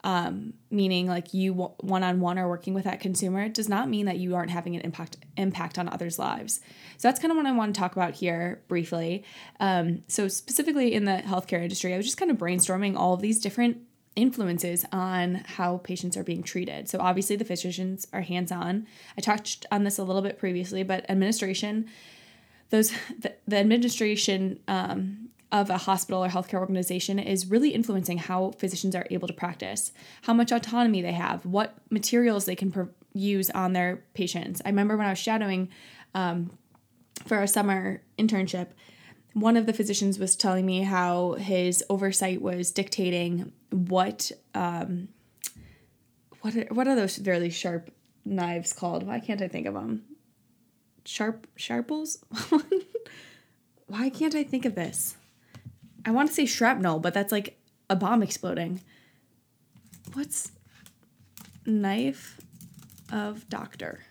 um, 0.04 0.54
meaning 0.72 1.08
like 1.08 1.34
you 1.34 1.54
one 1.54 2.04
on 2.04 2.22
one 2.22 2.38
are 2.38 2.48
working 2.48 2.74
with 2.74 2.86
that 2.86 3.00
consumer, 3.00 3.50
does 3.50 3.68
not 3.68 3.90
mean 3.90 4.06
that 4.06 4.18
you 4.18 4.36
aren't 4.36 4.52
having 4.52 4.76
an 4.76 4.82
impact 4.82 5.18
impact 5.38 5.78
on 5.78 5.90
others' 5.90 6.18
lives. 6.18 6.62
So 6.98 7.08
that's 7.08 7.20
kind 7.20 7.32
of 7.32 7.38
what 7.38 7.46
I 7.46 7.52
want 7.52 7.76
to 7.76 7.80
talk 7.80 7.94
about 7.94 8.16
here 8.16 8.62
briefly. 8.68 9.24
Um, 9.60 10.04
so 10.08 10.28
specifically 10.28 10.94
in 10.94 11.06
the 11.06 11.22
healthcare 11.26 11.62
industry, 11.62 11.94
I 11.94 11.98
was 11.98 12.06
just 12.06 12.18
kind 12.18 12.32
of 12.32 12.38
brainstorming 12.38 12.96
all 12.96 13.14
of 13.14 13.22
these 13.22 13.40
different 13.40 13.82
influences 14.16 14.86
on 14.92 15.36
how 15.46 15.78
patients 15.78 16.18
are 16.18 16.24
being 16.24 16.44
treated. 16.44 16.90
So, 16.90 17.00
obviously, 17.00 17.36
the 17.36 17.46
physicians 17.46 18.08
are 18.14 18.22
hands 18.22 18.52
on. 18.52 18.88
I 19.18 19.22
touched 19.22 19.66
on 19.72 19.84
this 19.84 19.98
a 19.98 20.04
little 20.04 20.22
bit 20.22 20.38
previously, 20.38 20.84
but 20.84 21.10
administration, 21.10 21.90
those 22.70 22.92
the, 23.20 23.34
the 23.48 23.58
administration 23.58 24.60
um, 24.68 25.29
of 25.52 25.70
a 25.70 25.78
hospital 25.78 26.24
or 26.24 26.30
healthcare 26.30 26.60
organization 26.60 27.18
is 27.18 27.48
really 27.48 27.72
influencing 27.72 28.18
how 28.18 28.52
physicians 28.52 28.96
are 28.96 29.08
able 29.10 29.28
to 29.28 29.34
practice, 29.34 29.92
how 30.24 30.34
much 30.34 30.52
autonomy 30.52 31.02
they 31.02 31.14
have, 31.14 31.46
what 31.46 31.76
materials 31.90 32.46
they 32.46 32.56
can 32.56 32.90
use 33.14 33.50
on 33.52 33.74
their 33.74 34.04
patients. 34.14 34.62
I 34.64 34.70
remember 34.70 34.96
when 34.96 35.08
I 35.08 35.12
was 35.12 35.20
shadowing 35.20 35.70
um, 36.14 36.52
for 37.26 37.42
a 37.42 37.48
summer 37.48 38.02
internship 38.18 38.68
one 39.34 39.58
of 39.58 39.66
the 39.66 39.74
physicians 39.74 40.20
was 40.20 40.36
telling 40.36 40.66
me 40.66 40.82
how 40.82 41.34
his 41.34 41.84
oversight 41.90 42.42
was 42.42 42.72
dictating 42.72 43.52
what 43.70 44.32
um, 44.54 45.10
what 46.42 46.56
are, 46.56 46.66
what 46.74 46.88
are 46.88 46.96
those 46.96 47.20
really 47.20 47.50
sharp 47.50 47.92
knives 48.26 48.74
called? 48.74 49.04
Why 49.06 49.20
can't 49.20 49.42
I 49.42 49.48
think 49.48 49.68
of 49.68 49.74
them? 49.74 50.04
Sharp 51.06 51.48
sharples? 51.56 52.24
Why 53.88 54.10
can't 54.10 54.36
I 54.36 54.44
think 54.44 54.66
of 54.66 54.76
this? 54.76 55.16
I 56.10 56.12
want 56.12 56.28
to 56.28 56.34
say 56.34 56.48
shrapnel, 56.48 57.00
but 57.00 57.14
that's 57.14 57.32
like 57.32 57.60
a 57.90 57.96
bomb 57.96 58.24
exploding. 58.24 58.82
What's 60.14 60.52
knife 61.66 62.40
of 63.12 63.48
doctor? 63.48 64.02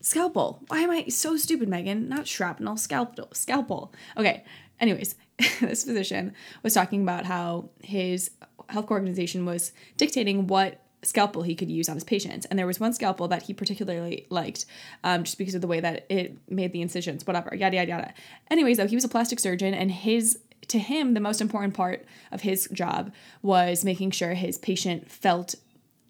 scalpel. 0.00 0.62
Why 0.68 0.80
am 0.80 0.90
I 0.90 1.04
so 1.08 1.36
stupid, 1.36 1.68
Megan? 1.68 2.08
Not 2.08 2.26
shrapnel, 2.26 2.78
scalpel. 2.78 3.28
Scalpel. 3.32 3.92
Okay. 4.16 4.42
Anyways, 4.80 5.14
this 5.60 5.84
physician 5.84 6.34
was 6.62 6.74
talking 6.74 7.02
about 7.02 7.26
how 7.26 7.70
his 7.82 8.30
health 8.68 8.90
organization 8.90 9.44
was 9.44 9.72
dictating 9.96 10.46
what 10.46 10.82
scalpel 11.02 11.42
he 11.42 11.54
could 11.54 11.70
use 11.70 11.88
on 11.88 11.94
his 11.94 12.04
patients. 12.04 12.46
And 12.46 12.58
there 12.58 12.66
was 12.66 12.80
one 12.80 12.92
scalpel 12.92 13.28
that 13.28 13.44
he 13.44 13.54
particularly 13.54 14.26
liked, 14.30 14.66
um, 15.04 15.24
just 15.24 15.38
because 15.38 15.54
of 15.54 15.60
the 15.60 15.66
way 15.66 15.80
that 15.80 16.06
it 16.08 16.36
made 16.48 16.72
the 16.72 16.82
incisions, 16.82 17.26
whatever, 17.26 17.54
yada 17.54 17.76
yada 17.76 17.88
yada. 17.88 18.14
Anyways, 18.50 18.78
though, 18.78 18.86
he 18.86 18.96
was 18.96 19.04
a 19.04 19.08
plastic 19.08 19.40
surgeon, 19.40 19.74
and 19.74 19.90
his 19.90 20.38
to 20.68 20.78
him 20.78 21.14
the 21.14 21.20
most 21.20 21.40
important 21.40 21.74
part 21.74 22.04
of 22.30 22.42
his 22.42 22.68
job 22.72 23.12
was 23.42 23.84
making 23.84 24.10
sure 24.10 24.34
his 24.34 24.58
patient 24.58 25.10
felt 25.10 25.54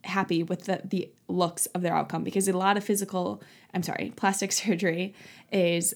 happy 0.05 0.43
with 0.43 0.65
the, 0.65 0.81
the 0.85 1.11
looks 1.29 1.67
of 1.67 1.83
their 1.83 1.95
outcome 1.95 2.25
because 2.25 2.49
a 2.49 2.57
lot 2.57 2.77
of 2.77 2.83
physical 2.83 3.43
i'm 3.75 3.83
sorry 3.83 4.13
plastic 4.17 4.51
surgery 4.63 5.15
is 5.53 5.95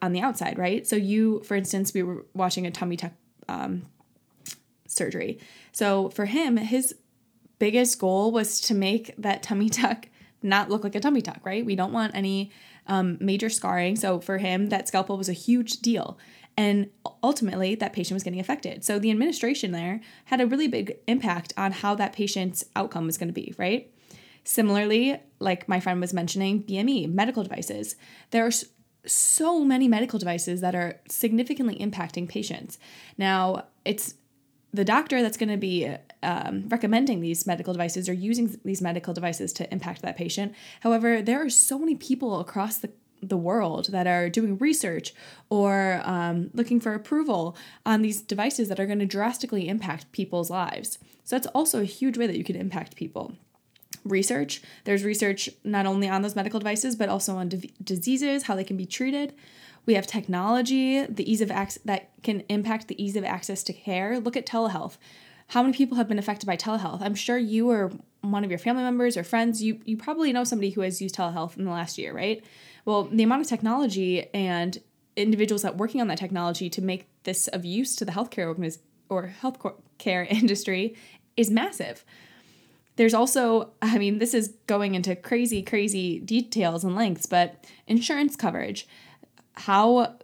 on 0.00 0.12
the 0.12 0.20
outside 0.20 0.58
right 0.58 0.86
so 0.86 0.96
you 0.96 1.40
for 1.40 1.56
instance 1.56 1.92
we 1.92 2.02
were 2.02 2.24
watching 2.32 2.66
a 2.66 2.70
tummy 2.70 2.96
tuck 2.96 3.12
um, 3.48 3.82
surgery 4.86 5.38
so 5.72 6.08
for 6.10 6.26
him 6.26 6.56
his 6.56 6.94
biggest 7.60 8.00
goal 8.00 8.32
was 8.32 8.60
to 8.62 8.74
make 8.74 9.14
that 9.16 9.44
tummy 9.44 9.68
tuck 9.70 10.08
not 10.42 10.70
look 10.70 10.82
like 10.82 10.94
a 10.94 11.00
tummy 11.00 11.20
tuck, 11.20 11.40
right? 11.44 11.64
We 11.64 11.76
don't 11.76 11.92
want 11.92 12.14
any 12.14 12.50
um, 12.86 13.18
major 13.20 13.50
scarring. 13.50 13.94
So 13.94 14.20
for 14.20 14.38
him, 14.38 14.70
that 14.70 14.88
scalpel 14.88 15.16
was 15.16 15.28
a 15.28 15.34
huge 15.34 15.80
deal. 15.80 16.18
And 16.56 16.90
ultimately, 17.22 17.74
that 17.76 17.92
patient 17.92 18.16
was 18.16 18.22
getting 18.22 18.40
affected. 18.40 18.84
So 18.84 18.98
the 18.98 19.10
administration 19.10 19.72
there 19.72 20.00
had 20.26 20.40
a 20.40 20.46
really 20.46 20.66
big 20.66 20.96
impact 21.06 21.52
on 21.56 21.72
how 21.72 21.94
that 21.94 22.12
patient's 22.12 22.64
outcome 22.74 23.06
was 23.06 23.18
going 23.18 23.28
to 23.28 23.34
be, 23.34 23.54
right? 23.56 23.92
Similarly, 24.44 25.20
like 25.38 25.68
my 25.68 25.78
friend 25.78 26.00
was 26.00 26.12
mentioning, 26.12 26.62
BME, 26.62 27.12
medical 27.12 27.42
devices. 27.42 27.96
There 28.30 28.46
are 28.46 28.50
so 29.06 29.64
many 29.64 29.88
medical 29.88 30.18
devices 30.18 30.60
that 30.60 30.74
are 30.74 31.00
significantly 31.08 31.76
impacting 31.76 32.28
patients. 32.28 32.78
Now, 33.16 33.66
it's 33.84 34.14
the 34.72 34.84
doctor 34.84 35.22
that's 35.22 35.36
going 35.36 35.50
to 35.50 35.56
be 35.56 35.94
um, 36.22 36.68
recommending 36.68 37.20
these 37.20 37.46
medical 37.46 37.72
devices 37.72 38.08
or 38.08 38.12
using 38.12 38.58
these 38.64 38.82
medical 38.82 39.14
devices 39.14 39.52
to 39.54 39.72
impact 39.72 40.02
that 40.02 40.16
patient. 40.16 40.54
However, 40.80 41.22
there 41.22 41.44
are 41.44 41.50
so 41.50 41.78
many 41.78 41.94
people 41.94 42.40
across 42.40 42.78
the 42.78 42.90
the 43.22 43.36
world 43.36 43.88
that 43.90 44.06
are 44.06 44.28
doing 44.28 44.56
research 44.58 45.12
or 45.50 46.00
um, 46.04 46.50
looking 46.54 46.80
for 46.80 46.94
approval 46.94 47.56
on 47.84 48.02
these 48.02 48.22
devices 48.22 48.68
that 48.68 48.80
are 48.80 48.86
going 48.86 48.98
to 48.98 49.06
drastically 49.06 49.68
impact 49.68 50.10
people's 50.12 50.50
lives. 50.50 50.98
So 51.24 51.36
that's 51.36 51.46
also 51.48 51.80
a 51.80 51.84
huge 51.84 52.16
way 52.16 52.26
that 52.26 52.38
you 52.38 52.44
can 52.44 52.56
impact 52.56 52.96
people. 52.96 53.34
Research 54.04 54.62
there's 54.84 55.04
research 55.04 55.50
not 55.62 55.84
only 55.84 56.08
on 56.08 56.22
those 56.22 56.34
medical 56.34 56.58
devices, 56.58 56.96
but 56.96 57.08
also 57.08 57.36
on 57.36 57.50
diseases, 57.82 58.44
how 58.44 58.54
they 58.54 58.64
can 58.64 58.76
be 58.76 58.86
treated. 58.86 59.34
We 59.86 59.94
have 59.94 60.06
technology, 60.06 61.04
the 61.04 61.30
ease 61.30 61.40
of 61.40 61.50
access 61.50 61.82
that 61.84 62.10
can 62.22 62.40
impact 62.48 62.88
the 62.88 63.02
ease 63.02 63.16
of 63.16 63.24
access 63.24 63.62
to 63.64 63.72
care. 63.72 64.18
Look 64.18 64.36
at 64.36 64.46
telehealth. 64.46 64.96
How 65.50 65.62
many 65.62 65.76
people 65.76 65.96
have 65.96 66.06
been 66.06 66.18
affected 66.18 66.46
by 66.46 66.56
telehealth? 66.56 67.02
I'm 67.02 67.16
sure 67.16 67.36
you 67.36 67.70
or 67.70 67.90
one 68.20 68.44
of 68.44 68.50
your 68.50 68.58
family 68.58 68.84
members 68.84 69.16
or 69.16 69.24
friends, 69.24 69.60
you 69.60 69.80
you 69.84 69.96
probably 69.96 70.32
know 70.32 70.44
somebody 70.44 70.70
who 70.70 70.82
has 70.82 71.02
used 71.02 71.16
telehealth 71.16 71.56
in 71.56 71.64
the 71.64 71.72
last 71.72 71.98
year, 71.98 72.14
right? 72.14 72.44
Well, 72.84 73.04
the 73.04 73.24
amount 73.24 73.42
of 73.42 73.48
technology 73.48 74.32
and 74.32 74.78
individuals 75.16 75.62
that 75.62 75.76
working 75.76 76.00
on 76.00 76.06
that 76.06 76.18
technology 76.18 76.70
to 76.70 76.80
make 76.80 77.08
this 77.24 77.48
of 77.48 77.64
use 77.64 77.96
to 77.96 78.04
the 78.04 78.12
healthcare 78.12 78.54
organiz- 78.54 78.78
or 79.08 79.34
healthcare 79.42 80.24
industry 80.30 80.94
is 81.36 81.50
massive. 81.50 82.04
There's 82.94 83.14
also, 83.14 83.72
I 83.82 83.98
mean, 83.98 84.18
this 84.18 84.34
is 84.34 84.54
going 84.68 84.94
into 84.94 85.16
crazy, 85.16 85.62
crazy 85.62 86.20
details 86.20 86.84
and 86.84 86.94
lengths, 86.94 87.26
but 87.26 87.64
insurance 87.88 88.36
coverage 88.36 88.86
how 89.54 90.14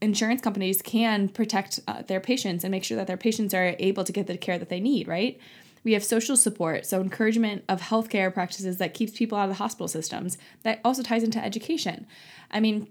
insurance 0.00 0.40
companies 0.40 0.80
can 0.82 1.28
protect 1.28 1.80
uh, 1.88 2.02
their 2.02 2.20
patients 2.20 2.64
and 2.64 2.70
make 2.70 2.84
sure 2.84 2.96
that 2.96 3.06
their 3.06 3.16
patients 3.16 3.52
are 3.52 3.74
able 3.78 4.04
to 4.04 4.12
get 4.12 4.26
the 4.26 4.36
care 4.36 4.58
that 4.58 4.68
they 4.68 4.80
need, 4.80 5.08
right? 5.08 5.38
We 5.84 5.92
have 5.92 6.04
social 6.04 6.36
support, 6.36 6.86
so 6.86 7.00
encouragement 7.00 7.64
of 7.68 7.80
healthcare 7.80 8.32
practices 8.32 8.78
that 8.78 8.94
keeps 8.94 9.16
people 9.16 9.38
out 9.38 9.44
of 9.44 9.50
the 9.50 9.54
hospital 9.56 9.88
systems. 9.88 10.38
That 10.62 10.80
also 10.84 11.02
ties 11.02 11.22
into 11.22 11.42
education. 11.42 12.06
I 12.50 12.60
mean, 12.60 12.88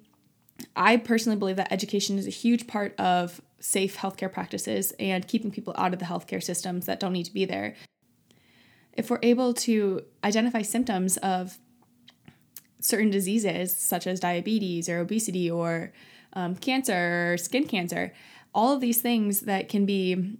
I 0.75 0.97
personally 0.97 1.37
believe 1.37 1.57
that 1.57 1.71
education 1.71 2.17
is 2.17 2.27
a 2.27 2.31
huge 2.31 2.67
part 2.67 2.99
of 2.99 3.41
safe 3.59 3.97
healthcare 3.97 4.31
practices 4.31 4.93
and 4.99 5.27
keeping 5.27 5.51
people 5.51 5.73
out 5.77 5.93
of 5.93 5.99
the 5.99 6.05
healthcare 6.05 6.41
systems 6.41 6.85
that 6.85 6.99
don't 6.99 7.13
need 7.13 7.25
to 7.25 7.33
be 7.33 7.45
there. 7.45 7.75
If 8.93 9.09
we're 9.09 9.19
able 9.21 9.53
to 9.53 10.03
identify 10.23 10.63
symptoms 10.63 11.17
of 11.17 11.59
certain 12.79 13.09
diseases 13.09 13.75
such 13.75 14.07
as 14.07 14.19
diabetes 14.19 14.89
or 14.89 14.99
obesity 14.99 15.49
or 15.49 15.91
um, 16.33 16.55
cancer 16.55 17.37
skin 17.37 17.65
cancer, 17.65 18.13
all 18.53 18.73
of 18.73 18.81
these 18.81 19.01
things 19.01 19.41
that 19.41 19.69
can 19.69 19.85
be 19.85 20.37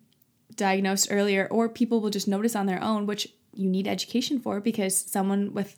diagnosed 0.56 1.08
earlier 1.12 1.48
or 1.52 1.70
people 1.70 2.02
will 2.02 2.10
just 2.10 2.28
notice 2.28 2.56
on 2.56 2.66
their 2.66 2.82
own, 2.84 3.06
which 3.06 3.28
you 3.54 3.70
need 3.70 3.88
education 3.88 4.40
for 4.40 4.60
because 4.60 4.98
someone 4.98 5.54
with 5.54 5.76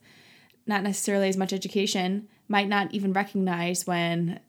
not 0.66 0.84
necessarily 0.84 1.30
as 1.30 1.38
much 1.38 1.54
education 1.54 2.28
might 2.48 2.68
not 2.68 2.94
even 2.94 3.14
recognize 3.14 3.86
when 3.86 4.40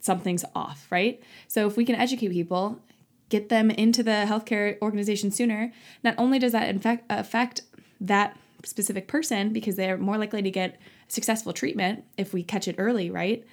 something's 0.00 0.44
off, 0.54 0.86
right? 0.90 1.22
So 1.48 1.66
if 1.66 1.76
we 1.76 1.84
can 1.84 1.94
educate 1.96 2.30
people, 2.30 2.80
get 3.28 3.48
them 3.48 3.70
into 3.70 4.02
the 4.02 4.24
healthcare 4.26 4.80
organization 4.80 5.30
sooner, 5.30 5.72
not 6.02 6.14
only 6.18 6.38
does 6.38 6.52
that 6.52 6.68
infect, 6.68 7.04
affect 7.10 7.62
that 8.00 8.36
specific 8.64 9.08
person 9.08 9.52
because 9.52 9.76
they're 9.76 9.98
more 9.98 10.18
likely 10.18 10.42
to 10.42 10.50
get 10.50 10.78
successful 11.08 11.52
treatment 11.52 12.04
if 12.16 12.32
we 12.32 12.42
catch 12.42 12.68
it 12.68 12.76
early, 12.78 13.10
right? 13.10 13.44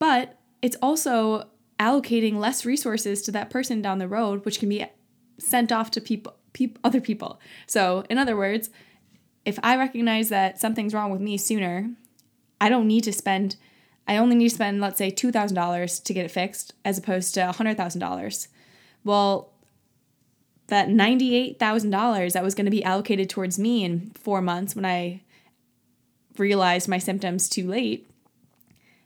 But 0.00 0.36
it's 0.60 0.76
also 0.82 1.48
allocating 1.78 2.38
less 2.38 2.64
resources 2.64 3.22
to 3.22 3.30
that 3.32 3.50
person 3.50 3.80
down 3.80 3.98
the 3.98 4.08
road, 4.08 4.44
which 4.44 4.58
can 4.58 4.68
be 4.68 4.84
sent 5.38 5.70
off 5.70 5.92
to 5.92 6.00
people, 6.00 6.34
people 6.52 6.80
other 6.82 7.00
people. 7.00 7.38
So, 7.68 8.04
in 8.10 8.18
other 8.18 8.36
words, 8.36 8.70
if 9.44 9.58
I 9.62 9.76
recognize 9.76 10.28
that 10.30 10.60
something's 10.60 10.92
wrong 10.92 11.12
with 11.12 11.20
me 11.20 11.36
sooner, 11.36 11.90
I 12.60 12.68
don't 12.68 12.88
need 12.88 13.04
to 13.04 13.12
spend 13.12 13.56
I 14.08 14.16
only 14.16 14.34
need 14.34 14.48
to 14.48 14.54
spend 14.56 14.80
let's 14.80 14.98
say 14.98 15.12
$2,000 15.12 16.02
to 16.02 16.14
get 16.14 16.24
it 16.24 16.32
fixed 16.32 16.74
as 16.84 16.98
opposed 16.98 17.32
to 17.34 17.40
$100,000. 17.40 18.48
Well, 19.04 19.52
that 20.66 20.88
$98,000 20.88 22.32
that 22.32 22.42
was 22.42 22.56
going 22.56 22.64
to 22.64 22.72
be 22.72 22.82
allocated 22.82 23.30
towards 23.30 23.56
me 23.56 23.84
in 23.84 24.10
4 24.16 24.42
months 24.42 24.74
when 24.74 24.84
I 24.84 25.22
realized 26.38 26.88
my 26.88 26.98
symptoms 26.98 27.48
too 27.48 27.68
late, 27.68 28.09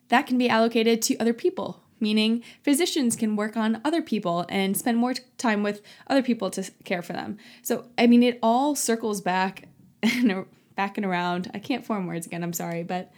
that 0.08 0.26
can 0.26 0.38
be 0.38 0.48
allocated 0.48 1.02
to 1.02 1.16
other 1.18 1.32
people, 1.32 1.82
meaning 2.00 2.42
physicians 2.62 3.16
can 3.16 3.36
work 3.36 3.56
on 3.56 3.80
other 3.84 4.02
people 4.02 4.44
and 4.48 4.76
spend 4.76 4.98
more 4.98 5.14
time 5.38 5.62
with 5.62 5.82
other 6.06 6.22
people 6.22 6.50
to 6.50 6.70
care 6.84 7.02
for 7.02 7.12
them. 7.12 7.38
So, 7.62 7.86
I 7.96 8.06
mean, 8.06 8.22
it 8.22 8.38
all 8.42 8.74
circles 8.74 9.20
back 9.20 9.68
and 10.02 10.46
back 10.76 10.98
and 10.98 11.06
around. 11.06 11.50
I 11.54 11.58
can't 11.58 11.86
form 11.86 12.06
words 12.06 12.26
again, 12.26 12.42
I'm 12.42 12.52
sorry, 12.52 12.82
but 12.82 13.12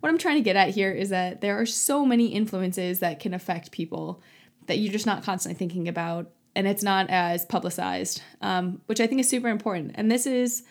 what 0.00 0.08
I'm 0.08 0.18
trying 0.18 0.36
to 0.36 0.42
get 0.42 0.56
at 0.56 0.70
here 0.70 0.92
is 0.92 1.10
that 1.10 1.40
there 1.40 1.60
are 1.60 1.66
so 1.66 2.04
many 2.04 2.28
influences 2.28 3.00
that 3.00 3.20
can 3.20 3.34
affect 3.34 3.70
people 3.70 4.22
that 4.66 4.78
you're 4.78 4.92
just 4.92 5.06
not 5.06 5.22
constantly 5.22 5.58
thinking 5.58 5.88
about, 5.88 6.30
and 6.54 6.66
it's 6.66 6.82
not 6.82 7.08
as 7.08 7.44
publicized, 7.44 8.22
um, 8.40 8.80
which 8.86 9.00
I 9.00 9.06
think 9.06 9.20
is 9.20 9.28
super 9.28 9.48
important. 9.48 9.92
And 9.94 10.10
this 10.10 10.26
is 10.26 10.64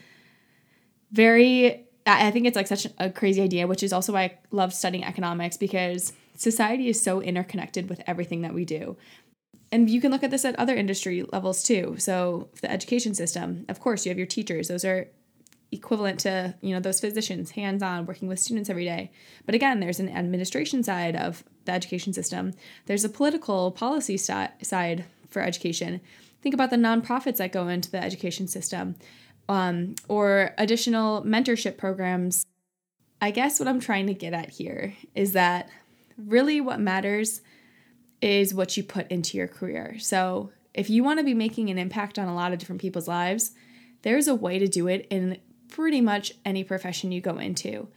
very 1.11 1.85
I 2.05 2.29
think 2.29 2.45
it's 2.45 2.55
like 2.55 2.67
such 2.67 2.87
a 2.99 3.09
crazy 3.09 3.41
idea, 3.41 3.65
which 3.67 3.81
is 3.81 3.91
also 3.91 4.13
why 4.13 4.23
I 4.23 4.37
love 4.51 4.73
studying 4.73 5.03
economics 5.03 5.57
because 5.57 6.13
society 6.35 6.87
is 6.87 7.01
so 7.01 7.19
interconnected 7.19 7.89
with 7.89 8.01
everything 8.05 8.41
that 8.41 8.53
we 8.53 8.63
do. 8.63 8.95
And 9.71 9.89
you 9.89 9.99
can 9.99 10.11
look 10.11 10.23
at 10.23 10.29
this 10.29 10.45
at 10.45 10.57
other 10.59 10.75
industry 10.75 11.23
levels 11.33 11.63
too. 11.63 11.95
So, 11.97 12.49
the 12.61 12.69
education 12.71 13.15
system, 13.15 13.65
of 13.67 13.79
course, 13.79 14.05
you 14.05 14.11
have 14.11 14.17
your 14.19 14.27
teachers. 14.27 14.67
Those 14.67 14.85
are 14.85 15.07
equivalent 15.71 16.19
to, 16.21 16.53
you 16.61 16.73
know, 16.73 16.79
those 16.79 16.99
physicians 16.99 17.51
hands-on 17.51 18.05
working 18.05 18.27
with 18.27 18.39
students 18.39 18.69
every 18.69 18.85
day. 18.85 19.11
But 19.47 19.55
again, 19.55 19.79
there's 19.79 19.99
an 19.99 20.09
administration 20.09 20.83
side 20.83 21.15
of 21.15 21.43
the 21.65 21.71
education 21.71 22.13
system. 22.13 22.53
There's 22.85 23.03
a 23.03 23.09
political 23.09 23.71
policy 23.71 24.17
side 24.17 25.05
for 25.29 25.41
education. 25.41 26.01
Think 26.41 26.53
about 26.53 26.69
the 26.69 26.77
nonprofits 26.77 27.37
that 27.37 27.51
go 27.51 27.67
into 27.67 27.89
the 27.89 28.01
education 28.01 28.47
system 28.47 28.95
um, 29.49 29.95
or 30.07 30.53
additional 30.57 31.23
mentorship 31.23 31.77
programs. 31.77 32.45
I 33.21 33.31
guess 33.31 33.59
what 33.59 33.67
I'm 33.67 33.79
trying 33.79 34.07
to 34.07 34.13
get 34.13 34.33
at 34.33 34.49
here 34.49 34.95
is 35.13 35.33
that 35.33 35.69
really 36.17 36.61
what 36.61 36.79
matters 36.79 37.41
is 38.21 38.53
what 38.53 38.75
you 38.75 38.83
put 38.83 39.09
into 39.11 39.37
your 39.37 39.47
career. 39.47 39.97
So, 39.99 40.51
if 40.73 40.89
you 40.89 41.03
want 41.03 41.19
to 41.19 41.25
be 41.25 41.33
making 41.33 41.69
an 41.69 41.77
impact 41.77 42.19
on 42.19 42.27
a 42.27 42.35
lot 42.35 42.51
of 42.51 42.59
different 42.59 42.81
people's 42.81 43.07
lives, 43.07 43.53
there's 44.01 44.27
a 44.27 44.35
way 44.35 44.59
to 44.59 44.67
do 44.67 44.87
it 44.87 45.07
in 45.09 45.39
pretty 45.69 46.01
much 46.01 46.33
any 46.43 46.65
profession 46.65 47.13
you 47.13 47.21
go 47.21 47.37
into. 47.37 47.87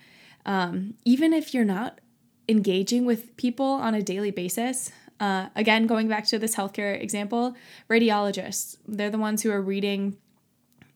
Um, 0.47 0.95
even 1.05 1.33
if 1.33 1.53
you're 1.53 1.65
not 1.65 2.01
engaging 2.49 3.05
with 3.05 3.37
people 3.37 3.67
on 3.67 3.95
a 3.95 4.03
daily 4.03 4.31
basis, 4.31 4.93
uh, 5.21 5.49
again, 5.57 5.87
going 5.87 6.09
back 6.09 6.27
to 6.27 6.39
this 6.39 6.55
healthcare 6.55 7.01
example, 7.01 7.57
radiologists, 7.91 8.77
they're 8.87 9.11
the 9.11 9.19
ones 9.19 9.43
who 9.43 9.51
are 9.51 9.61
reading 9.61 10.17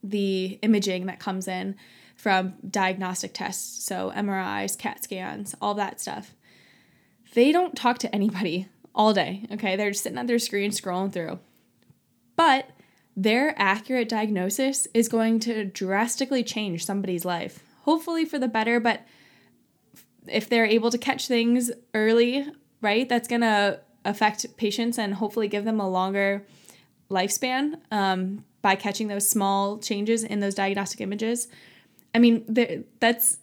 the 0.02 0.58
imaging 0.62 1.06
that 1.06 1.20
comes 1.20 1.46
in 1.48 1.76
from 2.16 2.54
diagnostic 2.68 3.34
tests, 3.34 3.84
so 3.84 4.12
MRIs, 4.14 4.78
CAT 4.78 5.02
scans, 5.02 5.54
all 5.60 5.74
that 5.74 6.00
stuff. 6.00 6.34
They 7.34 7.52
don't 7.52 7.76
talk 7.76 7.98
to 7.98 8.14
anybody 8.14 8.68
all 8.94 9.12
day, 9.12 9.46
okay? 9.52 9.76
They're 9.76 9.90
just 9.90 10.02
sitting 10.02 10.18
at 10.18 10.26
their 10.26 10.38
screen 10.38 10.70
scrolling 10.70 11.12
through. 11.12 11.38
But 12.36 12.70
their 13.16 13.54
accurate 13.60 14.08
diagnosis 14.08 14.86
is 14.94 15.08
going 15.08 15.40
to 15.40 15.64
drastically 15.64 16.42
change 16.42 16.84
somebody's 16.84 17.24
life. 17.24 17.62
Hopefully 17.82 18.24
for 18.24 18.38
the 18.38 18.48
better, 18.48 18.80
but 18.80 19.02
if 20.26 20.48
they're 20.48 20.66
able 20.66 20.90
to 20.90 20.98
catch 20.98 21.26
things 21.26 21.70
early, 21.94 22.46
right, 22.80 23.08
that's 23.08 23.28
to 23.28 23.80
affect 24.04 24.56
patients 24.56 24.98
and 24.98 25.14
hopefully 25.14 25.48
give 25.48 25.64
them 25.64 25.80
a 25.80 25.88
longer 25.88 26.44
lifespan 27.12 27.80
um, 27.90 28.44
by 28.62 28.74
catching 28.74 29.08
those 29.08 29.28
small 29.28 29.78
changes 29.78 30.24
in 30.24 30.40
those 30.40 30.54
diagnostic 30.54 31.00
images. 31.00 31.48
I 32.14 32.18
mean, 32.18 32.86
that's 33.00 33.38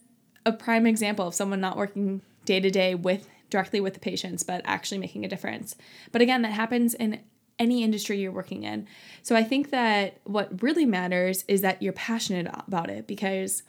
a 0.45 0.51
prime 0.51 0.85
example 0.85 1.27
of 1.27 1.35
someone 1.35 1.61
not 1.61 1.77
working 1.77 2.21
day 2.45 2.59
to 2.59 2.69
day 2.69 2.95
with 2.95 3.27
directly 3.49 3.79
with 3.79 3.93
the 3.93 3.99
patients, 3.99 4.43
but 4.43 4.61
actually 4.65 4.99
making 4.99 5.25
a 5.25 5.27
difference. 5.27 5.75
But 6.11 6.21
again, 6.21 6.43
that 6.43 6.51
happens 6.51 6.93
in 6.93 7.21
any 7.57 7.83
industry 7.83 8.19
you're 8.19 8.31
working 8.31 8.63
in. 8.63 8.87
So 9.21 9.35
I 9.35 9.43
think 9.43 9.69
that 9.71 10.19
what 10.23 10.61
really 10.63 10.85
matters 10.85 11.43
is 11.47 11.61
that 11.61 11.81
you're 11.81 11.93
passionate 11.93 12.47
about 12.67 12.89
it 12.89 13.05
because 13.05 13.63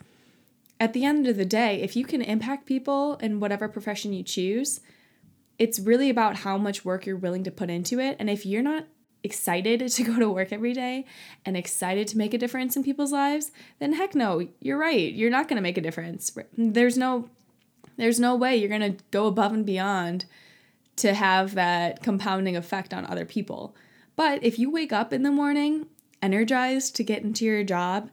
at 0.79 0.93
the 0.93 1.03
end 1.03 1.27
of 1.27 1.35
the 1.37 1.45
day, 1.45 1.81
if 1.81 1.95
you 1.95 2.05
can 2.05 2.21
impact 2.21 2.65
people 2.65 3.15
in 3.15 3.39
whatever 3.39 3.67
profession 3.67 4.13
you 4.13 4.23
choose, 4.23 4.79
it's 5.59 5.79
really 5.79 6.09
about 6.09 6.37
how 6.37 6.57
much 6.57 6.85
work 6.85 7.05
you're 7.05 7.17
willing 7.17 7.43
to 7.43 7.51
put 7.51 7.69
into 7.69 7.99
it. 7.99 8.15
And 8.17 8.29
if 8.29 8.45
you're 8.45 8.63
not 8.63 8.85
excited 9.23 9.87
to 9.87 10.03
go 10.03 10.19
to 10.19 10.29
work 10.29 10.51
every 10.51 10.73
day 10.73 11.05
and 11.45 11.55
excited 11.55 12.07
to 12.09 12.17
make 12.17 12.33
a 12.33 12.37
difference 12.37 12.75
in 12.75 12.83
people's 12.83 13.11
lives, 13.11 13.51
then 13.79 13.93
heck 13.93 14.15
no, 14.15 14.47
you're 14.59 14.77
right. 14.77 15.13
You're 15.13 15.29
not 15.29 15.47
going 15.47 15.57
to 15.57 15.63
make 15.63 15.77
a 15.77 15.81
difference. 15.81 16.35
There's 16.57 16.97
no 16.97 17.29
there's 17.97 18.19
no 18.19 18.35
way 18.35 18.55
you're 18.55 18.69
going 18.69 18.97
to 18.97 19.03
go 19.11 19.27
above 19.27 19.53
and 19.53 19.65
beyond 19.65 20.25
to 20.95 21.13
have 21.13 21.55
that 21.55 22.01
compounding 22.01 22.55
effect 22.55 22.93
on 22.93 23.05
other 23.05 23.25
people. 23.25 23.75
But 24.15 24.43
if 24.43 24.57
you 24.57 24.71
wake 24.71 24.93
up 24.93 25.13
in 25.13 25.23
the 25.23 25.31
morning 25.31 25.87
energized 26.21 26.95
to 26.95 27.03
get 27.03 27.23
into 27.23 27.45
your 27.45 27.63
job 27.63 28.09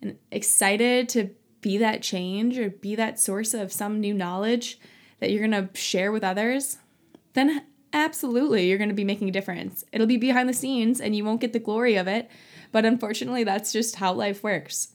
and 0.00 0.16
excited 0.30 1.08
to 1.10 1.30
be 1.60 1.78
that 1.78 2.02
change 2.02 2.58
or 2.58 2.70
be 2.70 2.94
that 2.96 3.18
source 3.18 3.54
of 3.54 3.72
some 3.72 4.00
new 4.00 4.12
knowledge 4.12 4.78
that 5.20 5.30
you're 5.30 5.46
going 5.46 5.68
to 5.68 5.76
share 5.78 6.10
with 6.12 6.24
others, 6.24 6.78
then 7.34 7.64
absolutely 7.92 8.68
you're 8.68 8.78
going 8.78 8.88
to 8.88 8.94
be 8.94 9.04
making 9.04 9.28
a 9.28 9.32
difference. 9.32 9.84
It'll 9.92 10.06
be 10.06 10.16
behind 10.16 10.48
the 10.48 10.54
scenes 10.54 11.00
and 11.00 11.14
you 11.14 11.24
won't 11.24 11.40
get 11.40 11.52
the 11.52 11.58
glory 11.58 11.96
of 11.96 12.06
it, 12.06 12.30
but 12.70 12.84
unfortunately, 12.84 13.44
that's 13.44 13.72
just 13.72 13.96
how 13.96 14.12
life 14.12 14.42
works. 14.42 14.88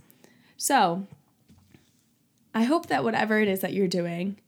So, 0.58 1.08
I 2.54 2.64
hope 2.64 2.88
that 2.88 3.04
whatever 3.04 3.40
it 3.40 3.48
is 3.48 3.60
that 3.60 3.74
you're 3.74 3.88
doing, 3.88 4.40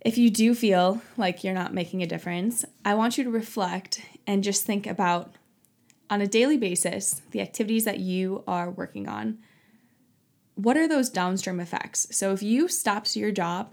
if 0.00 0.18
you 0.18 0.30
do 0.30 0.54
feel 0.54 1.00
like 1.16 1.44
you're 1.44 1.54
not 1.54 1.72
making 1.72 2.02
a 2.02 2.06
difference, 2.06 2.64
I 2.84 2.94
want 2.94 3.16
you 3.16 3.24
to 3.24 3.30
reflect 3.30 4.00
and 4.26 4.42
just 4.42 4.66
think 4.66 4.86
about 4.86 5.36
on 6.10 6.20
a 6.20 6.26
daily 6.26 6.56
basis 6.56 7.22
the 7.30 7.40
activities 7.40 7.84
that 7.84 8.00
you 8.00 8.42
are 8.48 8.70
working 8.70 9.08
on. 9.08 9.38
What 10.56 10.76
are 10.76 10.88
those 10.88 11.08
downstream 11.08 11.60
effects? 11.60 12.08
So, 12.10 12.32
if 12.32 12.42
you 12.42 12.66
stopped 12.66 13.16
your 13.16 13.30
job 13.30 13.72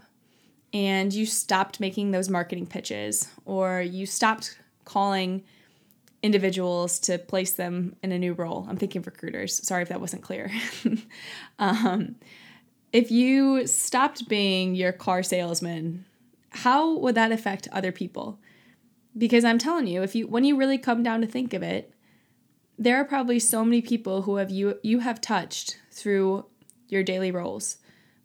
and 0.72 1.12
you 1.12 1.26
stopped 1.26 1.80
making 1.80 2.10
those 2.10 2.28
marketing 2.28 2.66
pitches 2.66 3.28
or 3.44 3.80
you 3.80 4.06
stopped 4.06 4.58
calling 4.84 5.42
individuals 6.22 6.98
to 7.00 7.18
place 7.18 7.52
them 7.52 7.96
in 8.02 8.12
a 8.12 8.18
new 8.18 8.34
role. 8.34 8.66
I'm 8.68 8.76
thinking 8.76 9.02
recruiters. 9.02 9.66
Sorry 9.66 9.82
if 9.82 9.88
that 9.88 10.00
wasn't 10.00 10.22
clear. 10.22 10.50
um, 11.58 12.16
if 12.92 13.10
you 13.10 13.66
stopped 13.66 14.28
being 14.28 14.74
your 14.74 14.92
car 14.92 15.22
salesman, 15.22 16.04
how 16.50 16.96
would 16.96 17.14
that 17.14 17.32
affect 17.32 17.68
other 17.72 17.92
people? 17.92 18.38
Because 19.16 19.44
I'm 19.44 19.58
telling 19.58 19.86
you, 19.86 20.02
if 20.02 20.14
you 20.14 20.26
when 20.26 20.44
you 20.44 20.56
really 20.56 20.78
come 20.78 21.02
down 21.02 21.20
to 21.20 21.26
think 21.26 21.52
of 21.54 21.62
it, 21.62 21.92
there 22.78 22.96
are 22.96 23.04
probably 23.04 23.38
so 23.38 23.64
many 23.64 23.82
people 23.82 24.22
who 24.22 24.36
have 24.36 24.50
you 24.50 24.78
you 24.82 25.00
have 25.00 25.20
touched 25.20 25.78
through 25.90 26.46
your 26.88 27.02
daily 27.02 27.30
roles 27.30 27.76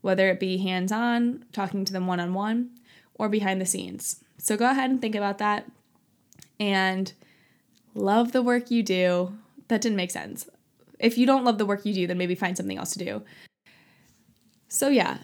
whether 0.06 0.30
it 0.30 0.39
be 0.39 0.58
hands 0.58 0.91
on, 0.91 1.44
talking 1.52 1.84
to 1.84 1.91
them 1.91 2.06
one 2.06 2.20
on 2.20 2.32
one, 2.32 2.70
or 3.15 3.28
behind 3.28 3.60
the 3.60 3.65
scenes. 3.65 4.24
So 4.38 4.56
go 4.56 4.70
ahead 4.70 4.91
and 4.91 5.02
think 5.02 5.15
about 5.15 5.39
that 5.39 5.65
and 6.60 7.12
love 7.96 8.32
the 8.32 8.44
work 8.44 8.70
you 8.70 8.84
do. 8.84 9.36
That 9.68 9.82
didn't 9.82 9.96
make 9.96 10.12
sense. 10.12 10.48
If 11.00 11.18
you 11.18 11.26
don't 11.26 11.44
love 11.44 11.58
the 11.58 11.65
work 11.65 11.88
you 11.88 11.94
do, 11.96 12.06
then 12.06 12.20
maybe 12.20 12.36
find 12.36 12.56
something 12.56 12.78
else 12.78 12.94
to 12.94 13.04
do. 13.04 13.24
So, 14.68 14.89
yeah, 14.89 15.18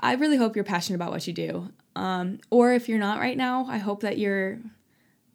I 0.00 0.14
really 0.14 0.36
hope 0.36 0.56
you're 0.56 0.64
passionate 0.64 0.96
about 0.96 1.12
what 1.12 1.28
you 1.28 1.32
do. 1.32 1.68
Um, 1.94 2.40
or 2.50 2.72
if 2.72 2.88
you're 2.88 2.98
not 2.98 3.20
right 3.20 3.36
now, 3.36 3.66
I 3.68 3.78
hope 3.78 4.00
that 4.00 4.18
you're 4.18 4.58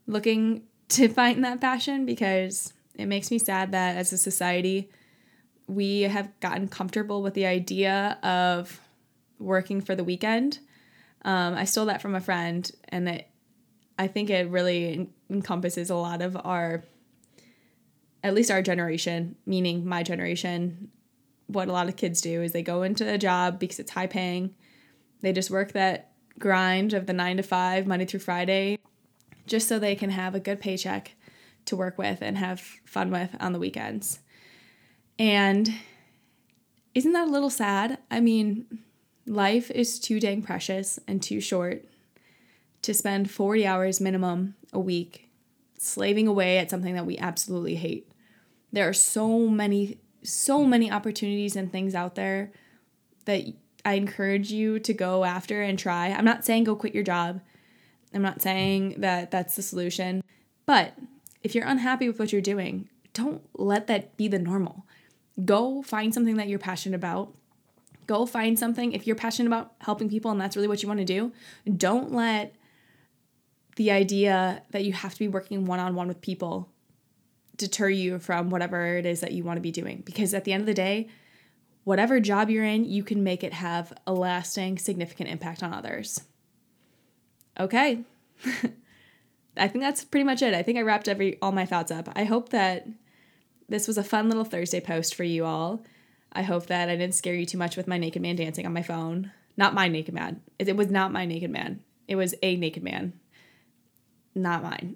looking 0.07 0.63
to 0.89 1.07
find 1.19 1.41
that 1.45 1.61
passion 1.61 2.05
because 2.05 2.73
it 2.95 3.05
makes 3.05 3.31
me 3.31 3.39
sad 3.39 3.71
that 3.71 3.95
as 3.95 4.11
a 4.11 4.17
society, 4.17 4.89
we 5.67 6.01
have 6.01 6.37
gotten 6.41 6.67
comfortable 6.67 7.21
with 7.21 7.33
the 7.33 7.45
idea 7.45 8.17
of 8.23 8.81
working 9.39 9.81
for 9.81 9.95
the 9.95 10.03
weekend. 10.03 10.59
Um, 11.23 11.55
I 11.55 11.65
stole 11.65 11.85
that 11.87 12.01
from 12.01 12.15
a 12.15 12.21
friend, 12.21 12.69
and 12.89 13.09
it, 13.09 13.27
I 13.97 14.07
think 14.07 14.29
it 14.29 14.49
really 14.49 15.09
encompasses 15.29 15.89
a 15.89 15.95
lot 15.95 16.21
of 16.21 16.37
our, 16.43 16.83
at 18.23 18.33
least 18.33 18.51
our 18.51 18.61
generation, 18.61 19.35
meaning 19.45 19.85
my 19.85 20.03
generation. 20.03 20.89
What 21.47 21.67
a 21.67 21.71
lot 21.71 21.89
of 21.89 21.95
kids 21.95 22.21
do 22.21 22.41
is 22.41 22.51
they 22.51 22.61
go 22.61 22.83
into 22.83 23.11
a 23.11 23.17
job 23.17 23.59
because 23.59 23.79
it's 23.79 23.91
high 23.91 24.07
paying. 24.07 24.55
They 25.21 25.33
just 25.33 25.49
work 25.49 25.73
that 25.73 26.11
grind 26.37 26.93
of 26.93 27.05
the 27.05 27.13
nine 27.13 27.37
to 27.37 27.43
five, 27.43 27.85
Monday 27.85 28.05
through 28.05 28.21
Friday, 28.21 28.79
just 29.45 29.67
so 29.67 29.79
they 29.79 29.95
can 29.95 30.11
have 30.11 30.35
a 30.35 30.39
good 30.39 30.61
paycheck 30.61 31.15
to 31.65 31.75
work 31.75 31.97
with 31.97 32.21
and 32.21 32.37
have 32.37 32.61
fun 32.85 33.11
with 33.11 33.35
on 33.39 33.51
the 33.51 33.59
weekends. 33.59 34.19
And 35.17 35.73
isn't 36.95 37.11
that 37.11 37.27
a 37.27 37.31
little 37.31 37.49
sad? 37.49 37.97
I 38.09 38.21
mean, 38.21 38.65
Life 39.29 39.69
is 39.69 39.99
too 39.99 40.19
dang 40.19 40.41
precious 40.41 40.97
and 41.07 41.21
too 41.21 41.39
short 41.39 41.85
to 42.81 42.95
spend 42.95 43.29
40 43.29 43.63
hours 43.63 44.01
minimum 44.01 44.55
a 44.73 44.79
week 44.79 45.29
slaving 45.77 46.27
away 46.27 46.57
at 46.57 46.71
something 46.71 46.95
that 46.95 47.05
we 47.05 47.15
absolutely 47.19 47.75
hate. 47.75 48.11
There 48.71 48.89
are 48.89 48.93
so 48.93 49.47
many, 49.47 49.99
so 50.23 50.65
many 50.65 50.91
opportunities 50.91 51.55
and 51.55 51.71
things 51.71 51.93
out 51.93 52.15
there 52.15 52.51
that 53.25 53.43
I 53.85 53.93
encourage 53.93 54.51
you 54.51 54.79
to 54.79 54.95
go 54.95 55.23
after 55.23 55.61
and 55.61 55.77
try. 55.77 56.07
I'm 56.07 56.25
not 56.25 56.43
saying 56.43 56.63
go 56.63 56.75
quit 56.75 56.95
your 56.95 57.03
job. 57.03 57.39
I'm 58.11 58.23
not 58.23 58.41
saying 58.41 58.95
that 58.97 59.29
that's 59.29 59.55
the 59.55 59.61
solution. 59.61 60.23
But 60.65 60.97
if 61.43 61.53
you're 61.53 61.67
unhappy 61.67 62.07
with 62.07 62.17
what 62.17 62.33
you're 62.33 62.41
doing, 62.41 62.89
don't 63.13 63.43
let 63.53 63.85
that 63.85 64.17
be 64.17 64.27
the 64.27 64.39
normal. 64.39 64.87
Go 65.45 65.83
find 65.83 66.15
something 66.15 66.37
that 66.37 66.47
you're 66.47 66.57
passionate 66.57 66.95
about 66.95 67.35
Go 68.09 68.25
find 68.25 68.57
something. 68.57 68.91
If 68.93 69.05
you're 69.05 69.15
passionate 69.15 69.49
about 69.49 69.73
helping 69.81 70.09
people 70.09 70.31
and 70.31 70.41
that's 70.41 70.55
really 70.55 70.67
what 70.67 70.81
you 70.81 70.87
want 70.87 70.99
to 70.99 71.05
do, 71.05 71.31
don't 71.77 72.11
let 72.11 72.55
the 73.75 73.91
idea 73.91 74.63
that 74.71 74.83
you 74.83 74.93
have 74.93 75.13
to 75.13 75.19
be 75.19 75.27
working 75.27 75.65
one 75.65 75.79
on 75.79 75.93
one 75.93 76.07
with 76.07 76.19
people 76.19 76.71
deter 77.55 77.87
you 77.87 78.17
from 78.17 78.49
whatever 78.49 78.97
it 78.97 79.05
is 79.05 79.19
that 79.19 79.33
you 79.33 79.43
want 79.43 79.57
to 79.57 79.61
be 79.61 79.69
doing. 79.69 80.01
Because 80.03 80.33
at 80.33 80.43
the 80.43 80.53
end 80.53 80.61
of 80.61 80.65
the 80.65 80.73
day, 80.73 81.07
whatever 81.83 82.19
job 82.19 82.49
you're 82.49 82.65
in, 82.65 82.83
you 82.83 83.03
can 83.03 83.23
make 83.23 83.43
it 83.43 83.53
have 83.53 83.93
a 84.07 84.11
lasting, 84.11 84.79
significant 84.79 85.29
impact 85.29 85.61
on 85.61 85.71
others. 85.71 86.19
Okay. 87.59 88.01
I 89.55 89.67
think 89.67 89.83
that's 89.83 90.03
pretty 90.03 90.23
much 90.23 90.41
it. 90.41 90.55
I 90.55 90.63
think 90.63 90.79
I 90.79 90.81
wrapped 90.81 91.07
every 91.07 91.37
all 91.43 91.51
my 91.51 91.67
thoughts 91.67 91.91
up. 91.91 92.09
I 92.15 92.23
hope 92.23 92.49
that 92.49 92.87
this 93.67 93.87
was 93.87 93.99
a 93.99 94.03
fun 94.03 94.29
little 94.29 94.45
Thursday 94.45 94.79
post 94.79 95.13
for 95.13 95.23
you 95.23 95.45
all. 95.45 95.83
I 96.31 96.43
hope 96.43 96.67
that 96.67 96.89
I 96.89 96.95
didn't 96.95 97.15
scare 97.15 97.33
you 97.33 97.45
too 97.45 97.57
much 97.57 97.75
with 97.75 97.87
my 97.87 97.97
naked 97.97 98.21
man 98.21 98.35
dancing 98.35 98.65
on 98.65 98.73
my 98.73 98.83
phone. 98.83 99.31
Not 99.57 99.73
my 99.73 99.87
naked 99.87 100.13
man. 100.13 100.41
It, 100.57 100.75
was 100.75 100.89
not 100.89 101.11
my 101.11 101.25
naked 101.25 101.51
man. 101.51 101.81
It 102.07 102.15
was 102.15 102.35
a 102.41 102.55
naked 102.55 102.83
man. 102.83 103.13
Not 104.35 104.63
mine. 104.63 104.95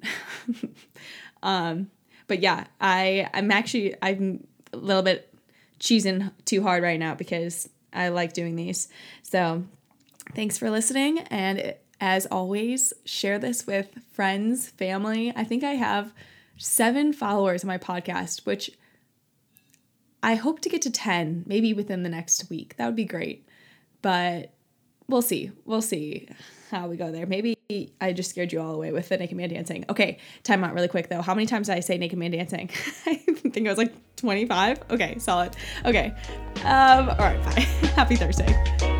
um, 1.43 1.89
but 2.27 2.39
yeah, 2.39 2.65
I 2.79 3.29
I'm 3.33 3.51
actually 3.51 3.95
I'm 4.01 4.47
a 4.71 4.77
little 4.77 5.03
bit 5.03 5.33
cheesing 5.79 6.31
too 6.45 6.63
hard 6.63 6.81
right 6.83 6.99
now 6.99 7.15
because 7.15 7.67
I 7.91 8.09
like 8.09 8.33
doing 8.33 8.55
these. 8.55 8.87
So, 9.23 9.63
thanks 10.33 10.57
for 10.57 10.69
listening 10.69 11.19
and 11.19 11.75
as 11.99 12.25
always, 12.25 12.93
share 13.05 13.39
this 13.39 13.65
with 13.65 13.87
friends, 14.11 14.67
family. 14.67 15.31
I 15.35 15.45
think 15.45 15.63
I 15.63 15.75
have 15.75 16.11
7 16.57 17.13
followers 17.13 17.63
on 17.63 17.69
my 17.69 17.77
podcast, 17.77 18.45
which 18.45 18.71
I 20.23 20.35
hope 20.35 20.61
to 20.61 20.69
get 20.69 20.81
to 20.83 20.89
10, 20.89 21.43
maybe 21.45 21.73
within 21.73 22.03
the 22.03 22.09
next 22.09 22.49
week. 22.49 22.77
That 22.77 22.85
would 22.85 22.95
be 22.95 23.03
great. 23.05 23.45
But 24.01 24.53
we'll 25.07 25.21
see. 25.21 25.51
We'll 25.65 25.81
see 25.81 26.29
how 26.71 26.87
we 26.87 26.95
go 26.95 27.11
there. 27.11 27.25
Maybe 27.25 27.57
I 27.99 28.13
just 28.13 28.29
scared 28.29 28.53
you 28.53 28.61
all 28.61 28.73
away 28.73 28.91
with 28.93 29.09
the 29.09 29.17
naked 29.17 29.35
man 29.35 29.49
dancing. 29.49 29.85
Okay, 29.89 30.17
time 30.43 30.63
out 30.63 30.73
really 30.73 30.87
quick 30.87 31.09
though. 31.09 31.21
How 31.21 31.35
many 31.35 31.45
times 31.45 31.67
did 31.67 31.75
I 31.75 31.81
say 31.81 31.97
naked 31.97 32.17
man 32.17 32.31
dancing? 32.31 32.69
I 33.05 33.15
think 33.15 33.57
it 33.57 33.69
was 33.69 33.77
like 33.77 33.93
25. 34.15 34.79
Okay, 34.91 35.19
solid. 35.19 35.55
Okay. 35.85 36.13
Um, 36.63 37.09
all 37.09 37.17
right, 37.17 37.43
bye. 37.43 37.61
Happy 37.95 38.15
Thursday. 38.15 38.92